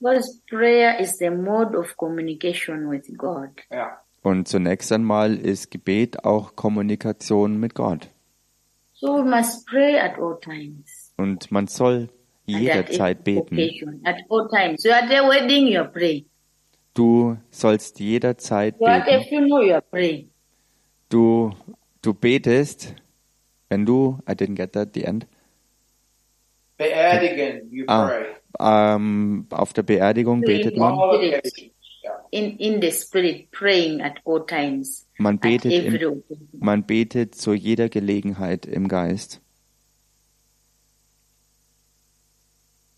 Because 0.00 0.42
prayer 0.50 0.98
is 0.98 1.16
the 1.20 1.30
mode 1.30 1.78
of 1.78 1.96
communication 1.96 2.90
with 2.90 3.06
God. 3.16 3.50
Yeah. 3.70 4.00
Und 4.22 4.48
zunächst 4.48 4.90
einmal 4.90 5.36
ist 5.36 5.70
Gebet 5.70 6.24
auch 6.24 6.56
Kommunikation 6.56 7.60
mit 7.60 7.76
Gott. 7.76 8.10
So 8.94 9.18
we 9.18 9.22
must 9.22 9.64
pray 9.68 9.96
at 9.96 10.18
all 10.18 10.40
times. 10.40 11.12
Und 11.16 11.52
man 11.52 11.68
soll 11.68 12.08
jederzeit 12.46 13.24
beten. 13.24 13.54
occasion, 13.58 14.00
At 14.04 14.16
all 14.28 14.48
times. 14.48 14.82
So 14.82 14.90
at 14.90 15.10
a 15.10 15.28
wedding, 15.28 15.68
you 15.68 15.80
are 15.80 15.88
praying. 15.90 16.26
Du 16.94 17.36
sollst 17.50 17.98
jederzeit 18.00 18.78
beten. 18.78 20.30
Du, 21.08 21.52
du 22.02 22.14
betest, 22.14 22.94
wenn 23.68 23.84
du, 23.84 24.18
I 24.28 24.32
didn't 24.34 24.56
get 24.56 24.72
that, 24.72 24.94
the 24.94 25.04
end. 25.04 25.26
Beerdigen, 26.76 27.70
you 27.70 27.84
Ah, 27.86 28.08
pray. 28.08 28.26
ähm, 28.60 29.46
auf 29.50 29.72
der 29.72 29.82
Beerdigung 29.82 30.40
betet 30.40 30.76
man. 30.76 30.98
In, 32.30 32.56
in 32.58 32.82
the 32.82 32.90
spirit, 32.90 33.50
praying 33.52 34.00
at 34.02 34.18
all 34.24 34.44
times. 34.44 35.06
Man 35.18 35.38
betet, 35.38 35.72
im, 35.72 36.22
man 36.58 36.84
betet 36.84 37.34
zu 37.36 37.54
jeder 37.54 37.88
Gelegenheit 37.88 38.66
im 38.66 38.88
Geist. 38.88 39.40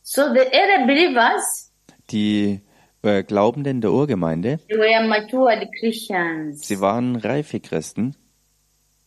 So 0.08 0.32
the 0.32 0.46
early 0.52 0.86
believers, 0.86 1.72
Die 2.12 2.60
äh, 3.02 3.24
Glaubenden 3.24 3.80
der 3.80 3.90
Urgemeinde, 3.90 4.60
they 4.68 4.78
were 4.78 5.04
matured 5.08 5.66
Christians. 5.80 6.60
sie 6.66 6.80
waren 6.80 7.16
reife 7.16 7.58
Christen. 7.58 8.14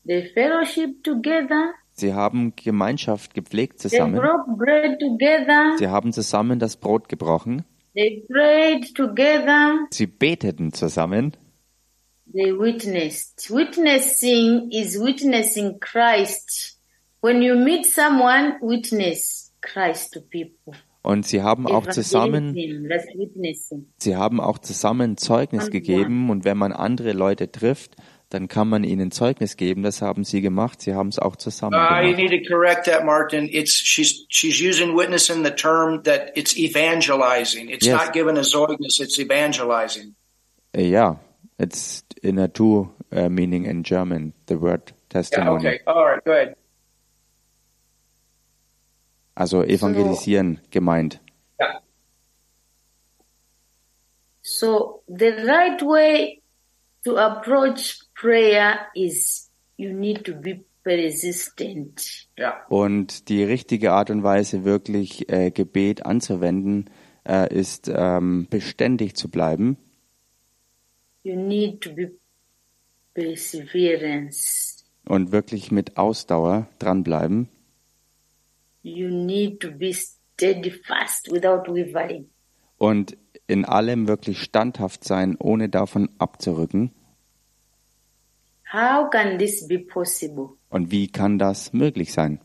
They 0.05 0.29
fellowship 0.33 1.01
together. 1.05 1.71
Sie 1.93 2.13
haben 2.13 2.53
Gemeinschaft 2.57 3.33
gepflegt 3.33 3.79
They 3.79 3.89
zusammen. 3.91 4.15
broke 4.19 4.57
bread 4.57 4.99
together. 4.99 5.77
Sie 5.77 5.87
haben 5.87 6.11
zusammen 6.11 6.59
das 6.59 6.75
Brot 6.75 7.07
gebrochen. 7.07 7.63
They 7.95 8.25
prayed 8.27 8.93
together. 8.93 9.87
Sie 9.91 10.05
beteten 10.07 10.73
zusammen. 10.73 11.37
They 12.33 12.51
witnessed. 12.51 13.49
Witnessing 13.49 14.69
is 14.71 14.99
witnessing 14.99 15.79
Christ. 15.79 16.77
When 17.21 17.41
you 17.41 17.55
meet 17.55 17.85
someone, 17.85 18.55
witness 18.61 19.53
Christ 19.61 20.11
to 20.13 20.19
people. 20.21 20.73
Und 21.09 21.25
sie 21.25 21.41
haben 21.41 21.65
auch 21.65 21.87
zusammen, 21.87 22.53
sie 23.97 24.15
haben 24.15 24.39
auch 24.39 24.59
zusammen 24.59 25.17
Zeugnis 25.17 25.71
gegeben. 25.71 26.29
Und 26.29 26.45
wenn 26.45 26.57
man 26.57 26.71
andere 26.71 27.13
Leute 27.13 27.51
trifft, 27.51 27.95
dann 28.29 28.47
kann 28.47 28.69
man 28.69 28.83
ihnen 28.83 29.09
Zeugnis 29.09 29.57
geben. 29.57 29.81
Das 29.81 30.03
haben 30.03 30.23
sie 30.23 30.41
gemacht. 30.41 30.81
Sie 30.81 30.93
haben 30.93 31.09
es 31.09 31.17
auch 31.17 31.35
zusammen 31.35 31.73
Uh, 31.73 32.05
you 32.05 32.15
gemacht. 32.15 32.31
need 32.31 32.43
to 32.43 32.47
correct 32.53 32.85
that, 32.85 33.03
Martin. 33.03 33.49
It's 33.51 33.73
she's 33.73 34.27
she's 34.29 34.61
using 34.61 34.95
witness 34.95 35.29
in 35.31 35.43
the 35.43 35.49
term 35.49 36.03
that 36.03 36.29
it's 36.35 36.55
evangelizing. 36.55 37.69
It's 37.69 37.87
Yes. 37.87 38.05
not 38.05 38.13
given 38.13 38.37
a 38.37 38.43
zeugnis. 38.43 38.99
It's 38.99 39.17
evangelizing. 39.17 40.13
Äh, 40.73 40.89
Ja, 40.91 41.19
it's 41.57 42.03
in 42.21 42.37
a 42.37 42.47
two 42.47 42.91
uh, 43.11 43.29
meaning 43.29 43.65
in 43.65 43.81
German, 43.81 44.33
the 44.47 44.61
word 44.61 44.91
Yeah. 44.91 44.95
testimony. 45.09 45.65
Okay. 45.67 45.79
All 45.87 46.05
right. 46.05 46.23
Go 46.23 46.31
ahead. 46.33 46.55
Also 49.39 49.63
evangelisieren 49.63 50.59
gemeint. 50.69 51.21
So 54.41 55.01
the 55.07 55.31
right 55.47 55.81
way 55.81 56.41
to 57.05 57.15
approach 57.15 58.01
prayer 58.13 58.87
is 58.93 59.49
you 59.77 59.93
need 59.93 60.25
to 60.25 60.33
be 60.33 60.65
persistent. 60.83 62.27
Und 62.67 63.29
die 63.29 63.43
richtige 63.43 63.93
Art 63.93 64.09
und 64.09 64.23
Weise, 64.23 64.65
wirklich 64.65 65.31
äh, 65.31 65.51
Gebet 65.51 66.05
anzuwenden, 66.05 66.89
äh, 67.25 67.53
ist 67.53 67.89
ähm, 67.93 68.47
beständig 68.49 69.15
zu 69.15 69.29
bleiben. 69.29 69.77
You 71.23 71.37
need 71.37 71.79
to 71.81 71.93
be 71.93 72.11
perseverance. 73.13 74.83
und 75.07 75.31
wirklich 75.31 75.71
mit 75.71 75.97
Ausdauer 75.97 76.67
dranbleiben. 76.77 77.47
You 78.81 79.09
need 79.09 79.59
to 79.61 79.71
be 79.71 79.93
steadfast 79.93 81.31
without 81.31 81.67
wavering. 81.67 82.29
und 82.77 83.17
in 83.47 83.65
allem 83.65 84.07
wirklich 84.07 84.41
standhaft 84.41 85.03
sein, 85.03 85.35
ohne 85.39 85.69
davon 85.69 86.09
abzurücken. 86.17 86.91
How 88.71 89.09
can 89.09 89.37
this 89.39 89.67
be 89.67 89.79
possible? 89.79 90.49
Und 90.69 90.91
wie 90.91 91.07
kann 91.07 91.39
das 91.39 91.73
möglich 91.73 92.13
sein? 92.13 92.39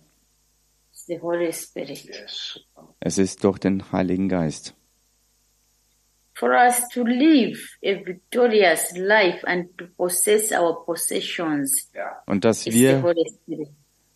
It's 0.91 1.07
the 1.07 1.21
Holy 1.21 1.53
Spirit. 1.53 2.05
Yes. 2.05 2.61
Es 3.01 3.19
ist 3.19 3.45
durch 3.45 3.59
den 3.59 3.93
Heiligen 3.93 4.29
Geist. 4.29 4.75
For 6.33 6.51
us 6.51 6.89
to 6.89 7.05
live 7.05 7.59
a 7.85 8.05
victorious 8.05 8.97
life 8.97 9.47
and 9.47 9.77
to 9.79 9.87
possess 9.97 10.51
our 10.51 10.85
possessions 10.85 11.91
Yeah. 11.95 12.23
Und 12.27 12.45
dass 12.45 12.67
wir, 12.67 13.03
Holy 13.03 13.25
Spirit. 13.29 13.69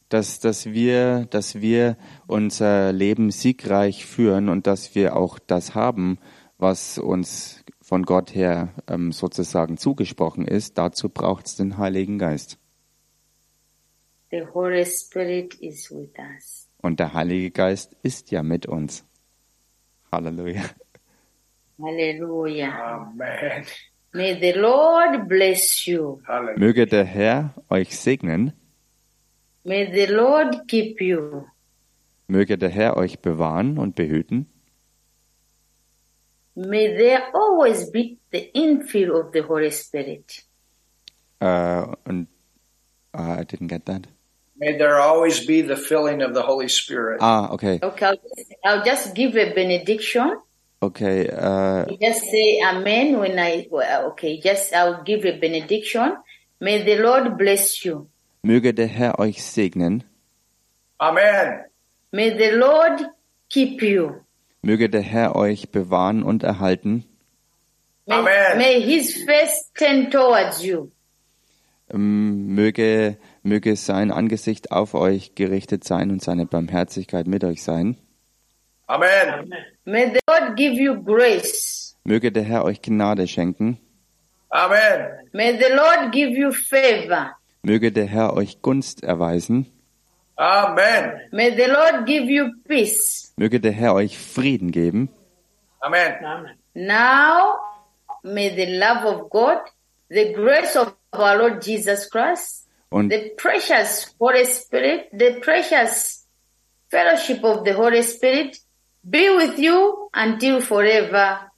Dass, 0.08 0.40
dass 0.40 0.66
wir, 0.66 1.26
dass 1.30 1.60
wir 1.60 1.96
unser 2.26 2.92
Leben 2.92 3.30
siegreich 3.30 4.06
führen 4.06 4.48
und 4.48 4.66
dass 4.66 4.94
wir 4.94 5.16
auch 5.16 5.38
das 5.38 5.74
haben, 5.74 6.18
was 6.56 6.98
uns 6.98 7.64
von 7.80 8.02
Gott 8.04 8.34
her 8.34 8.74
ähm, 8.86 9.12
sozusagen 9.12 9.78
zugesprochen 9.78 10.46
ist, 10.46 10.76
dazu 10.76 11.08
braucht 11.08 11.46
es 11.46 11.56
den 11.56 11.78
Heiligen 11.78 12.18
Geist. 12.18 12.58
The 14.30 14.44
Holy 14.52 14.84
Spirit 14.84 15.54
is 15.54 15.90
with 15.90 16.10
us. 16.18 16.68
Und 16.82 17.00
der 17.00 17.14
Heilige 17.14 17.50
Geist 17.50 17.96
ist 18.02 18.30
ja 18.30 18.42
mit 18.42 18.66
uns. 18.66 19.06
Halleluja. 20.12 20.62
Hallelujah. 21.80 23.06
Amen. 23.12 23.64
May 24.12 24.38
the 24.40 24.58
Lord 24.58 25.28
bless 25.28 25.86
you. 25.86 26.20
Hallelujah. 26.26 26.58
Möge 26.58 26.86
der 26.86 27.04
Herr 27.04 27.54
euch 27.70 27.96
segnen, 27.98 28.52
May 29.68 29.84
the 29.92 30.06
Lord 30.14 30.66
keep 30.66 30.98
you. 31.00 31.44
möge 32.26 32.56
der 32.56 32.70
Herr 32.70 32.96
euch 32.96 33.18
bewahren 33.20 33.78
und 33.78 33.94
behüten, 33.96 34.46
May 36.54 36.96
there 36.96 37.22
always 37.34 37.90
be 37.92 38.16
the 38.32 38.50
infill 38.54 39.10
of 39.12 39.32
the 39.32 39.42
Holy 39.42 39.70
Spirit. 39.70 40.42
äh, 41.40 41.84
und 42.04 42.28
uh, 43.14 43.36
I 43.40 43.44
didn't 43.44 43.68
get 43.68 43.84
that. 43.86 44.08
May 44.56 44.76
there 44.76 44.96
always 44.98 45.46
be 45.46 45.60
the 45.62 45.76
filling 45.76 46.20
of 46.22 46.34
the 46.34 46.42
Holy 46.42 46.68
Spirit. 46.68 47.18
Ah, 47.20 47.48
okay, 47.52 47.78
Okay, 47.80 48.06
I'll 48.06 48.16
just, 48.16 48.54
I'll 48.64 48.82
just 48.84 49.14
give 49.14 49.36
a 49.36 49.52
benediction. 49.54 50.40
okay, 50.82 51.28
You 51.88 51.96
just 52.00 52.22
say 52.22 52.60
amen 52.64 53.18
when 53.20 53.38
I, 53.38 53.68
okay, 53.70 54.40
just 54.40 54.72
I'll 54.72 55.04
give 55.04 55.24
a 55.26 55.38
benediction. 55.38 56.16
May 56.60 56.82
the 56.82 56.96
Lord 57.02 57.36
bless 57.38 57.84
you. 57.84 58.08
Möge 58.48 58.72
der 58.72 58.86
Herr 58.86 59.18
euch 59.18 59.42
segnen, 59.44 60.04
Amen. 60.96 61.64
May 62.12 62.30
the 62.38 62.56
Lord 62.56 63.02
keep 63.50 63.82
you. 63.82 64.12
möge 64.62 64.88
der 64.88 65.02
Herr 65.02 65.36
euch 65.36 65.68
bewahren 65.70 66.22
und 66.22 66.42
erhalten, 66.44 67.04
May, 68.06 68.16
Amen. 68.20 68.56
may 68.58 68.80
his 68.80 69.22
face 69.24 69.70
turn 69.74 70.10
towards 70.10 70.64
you. 70.64 70.90
ähm, 71.90 72.54
möge, 72.54 73.18
möge 73.42 73.76
sein 73.76 74.10
Angesicht 74.10 74.72
auf 74.72 74.94
euch 74.94 75.34
gerichtet 75.34 75.84
sein 75.84 76.10
und 76.10 76.22
seine 76.22 76.46
Barmherzigkeit 76.46 77.26
mit 77.26 77.44
euch 77.44 77.62
sein, 77.62 77.98
Amen. 78.86 79.52
May 79.84 80.06
the 80.14 80.20
Lord 80.26 80.56
give 80.56 80.72
you 80.74 81.02
grace. 81.02 81.94
möge 82.04 82.32
der 82.32 82.44
Herr 82.44 82.64
euch 82.64 82.80
Gnade 82.80 83.28
schenken, 83.28 83.76
Amen. 84.48 85.28
May 85.34 85.58
the 85.58 85.70
Lord 85.74 86.12
give 86.12 86.30
you 86.30 86.50
favor. 86.50 87.34
Möge 87.62 87.92
der 87.92 88.06
Herr 88.06 88.34
euch 88.34 88.62
Gunst 88.62 89.02
erweisen, 89.02 89.66
Amen. 90.36 91.20
May 91.32 91.50
the 91.56 91.64
Lord 91.70 92.06
give 92.06 92.24
you 92.30 92.50
peace. 92.66 93.32
möge 93.36 93.60
der 93.60 93.72
Herr 93.72 93.94
euch 93.94 94.18
Frieden 94.18 94.70
geben, 94.70 95.08
Amen. 95.80 96.14
Now, 96.74 97.56
may 98.22 98.50
the 98.54 98.78
love 98.78 99.04
of 99.04 99.30
God, 99.30 99.58
the 100.08 100.32
grace 100.32 100.76
of 100.76 100.94
our 101.12 101.36
Lord 101.36 101.64
Jesus 101.64 102.08
Christ, 102.10 102.66
und 102.90 103.10
the 103.10 103.32
precious 103.36 104.14
Holy 104.18 104.44
Spirit, 104.44 105.08
the 105.12 105.40
precious 105.40 106.26
fellowship 106.88 107.42
of 107.44 107.64
the 107.64 107.72
Holy 107.74 108.02
Spirit 108.02 108.58
be 109.02 109.28
with 109.36 109.58
you 109.58 110.08
until 110.14 110.60
forever. 110.60 111.50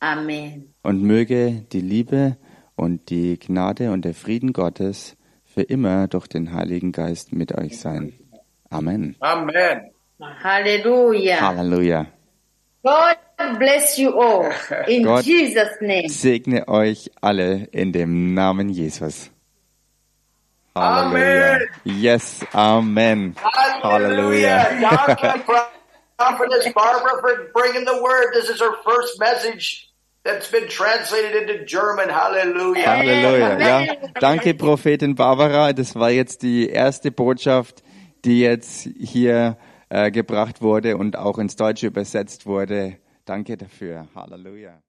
Amen. 0.00 0.74
Und 0.82 1.02
möge 1.02 1.64
die 1.72 1.80
Liebe 1.80 2.36
und 2.76 3.10
die 3.10 3.38
Gnade 3.38 3.90
und 3.92 4.04
der 4.04 4.14
Frieden 4.14 4.52
Gottes 4.52 5.16
für 5.44 5.62
immer 5.62 6.08
durch 6.08 6.26
den 6.26 6.52
Heiligen 6.52 6.92
Geist 6.92 7.32
mit 7.32 7.56
euch 7.56 7.78
sein. 7.78 8.12
Amen. 8.70 9.16
Amen. 9.20 9.90
Hallelujah. 10.42 11.40
Halleluja. 11.40 12.06
God 12.82 13.58
bless 13.58 13.96
you 13.98 14.10
all 14.18 14.52
in 14.86 15.04
Gott- 15.04 15.24
Jesus' 15.24 15.80
name. 15.80 16.08
Segne 16.08 16.68
euch 16.68 17.10
alle 17.20 17.64
in 17.72 17.92
dem 17.92 18.34
Namen 18.34 18.68
Jesus. 18.68 19.30
Halleluja. 20.74 21.54
Amen. 21.54 21.68
Yes, 21.84 22.40
Amen. 22.52 23.34
Halleluja. 23.82 24.72
You, 24.80 24.88
Prophetess 26.16 26.72
Barbara, 26.72 27.20
for 27.20 27.50
bringing 27.52 27.84
the 27.84 28.00
word. 28.02 28.32
This 28.34 28.48
is 28.48 28.60
her 28.60 28.72
first 28.84 29.18
message 29.18 29.90
that's 30.24 30.50
been 30.50 30.68
translated 30.68 31.48
into 31.48 31.64
German. 31.64 32.08
Hallelujah. 32.08 32.84
Halleluja. 32.84 33.58
Ja, 33.58 33.96
danke, 34.20 34.54
Prophetin 34.54 35.14
Barbara. 35.14 35.72
Das 35.72 35.94
war 35.94 36.10
jetzt 36.10 36.42
die 36.42 36.68
erste 36.68 37.12
Botschaft, 37.12 37.82
die 38.24 38.40
jetzt 38.40 38.88
hier 38.98 39.56
äh, 39.90 40.10
gebracht 40.10 40.62
wurde 40.62 40.96
und 40.96 41.16
auch 41.16 41.38
ins 41.38 41.56
Deutsche 41.56 41.86
übersetzt 41.86 42.46
wurde. 42.46 42.96
Danke 43.24 43.56
dafür. 43.56 44.08
Halleluja. 44.14 44.84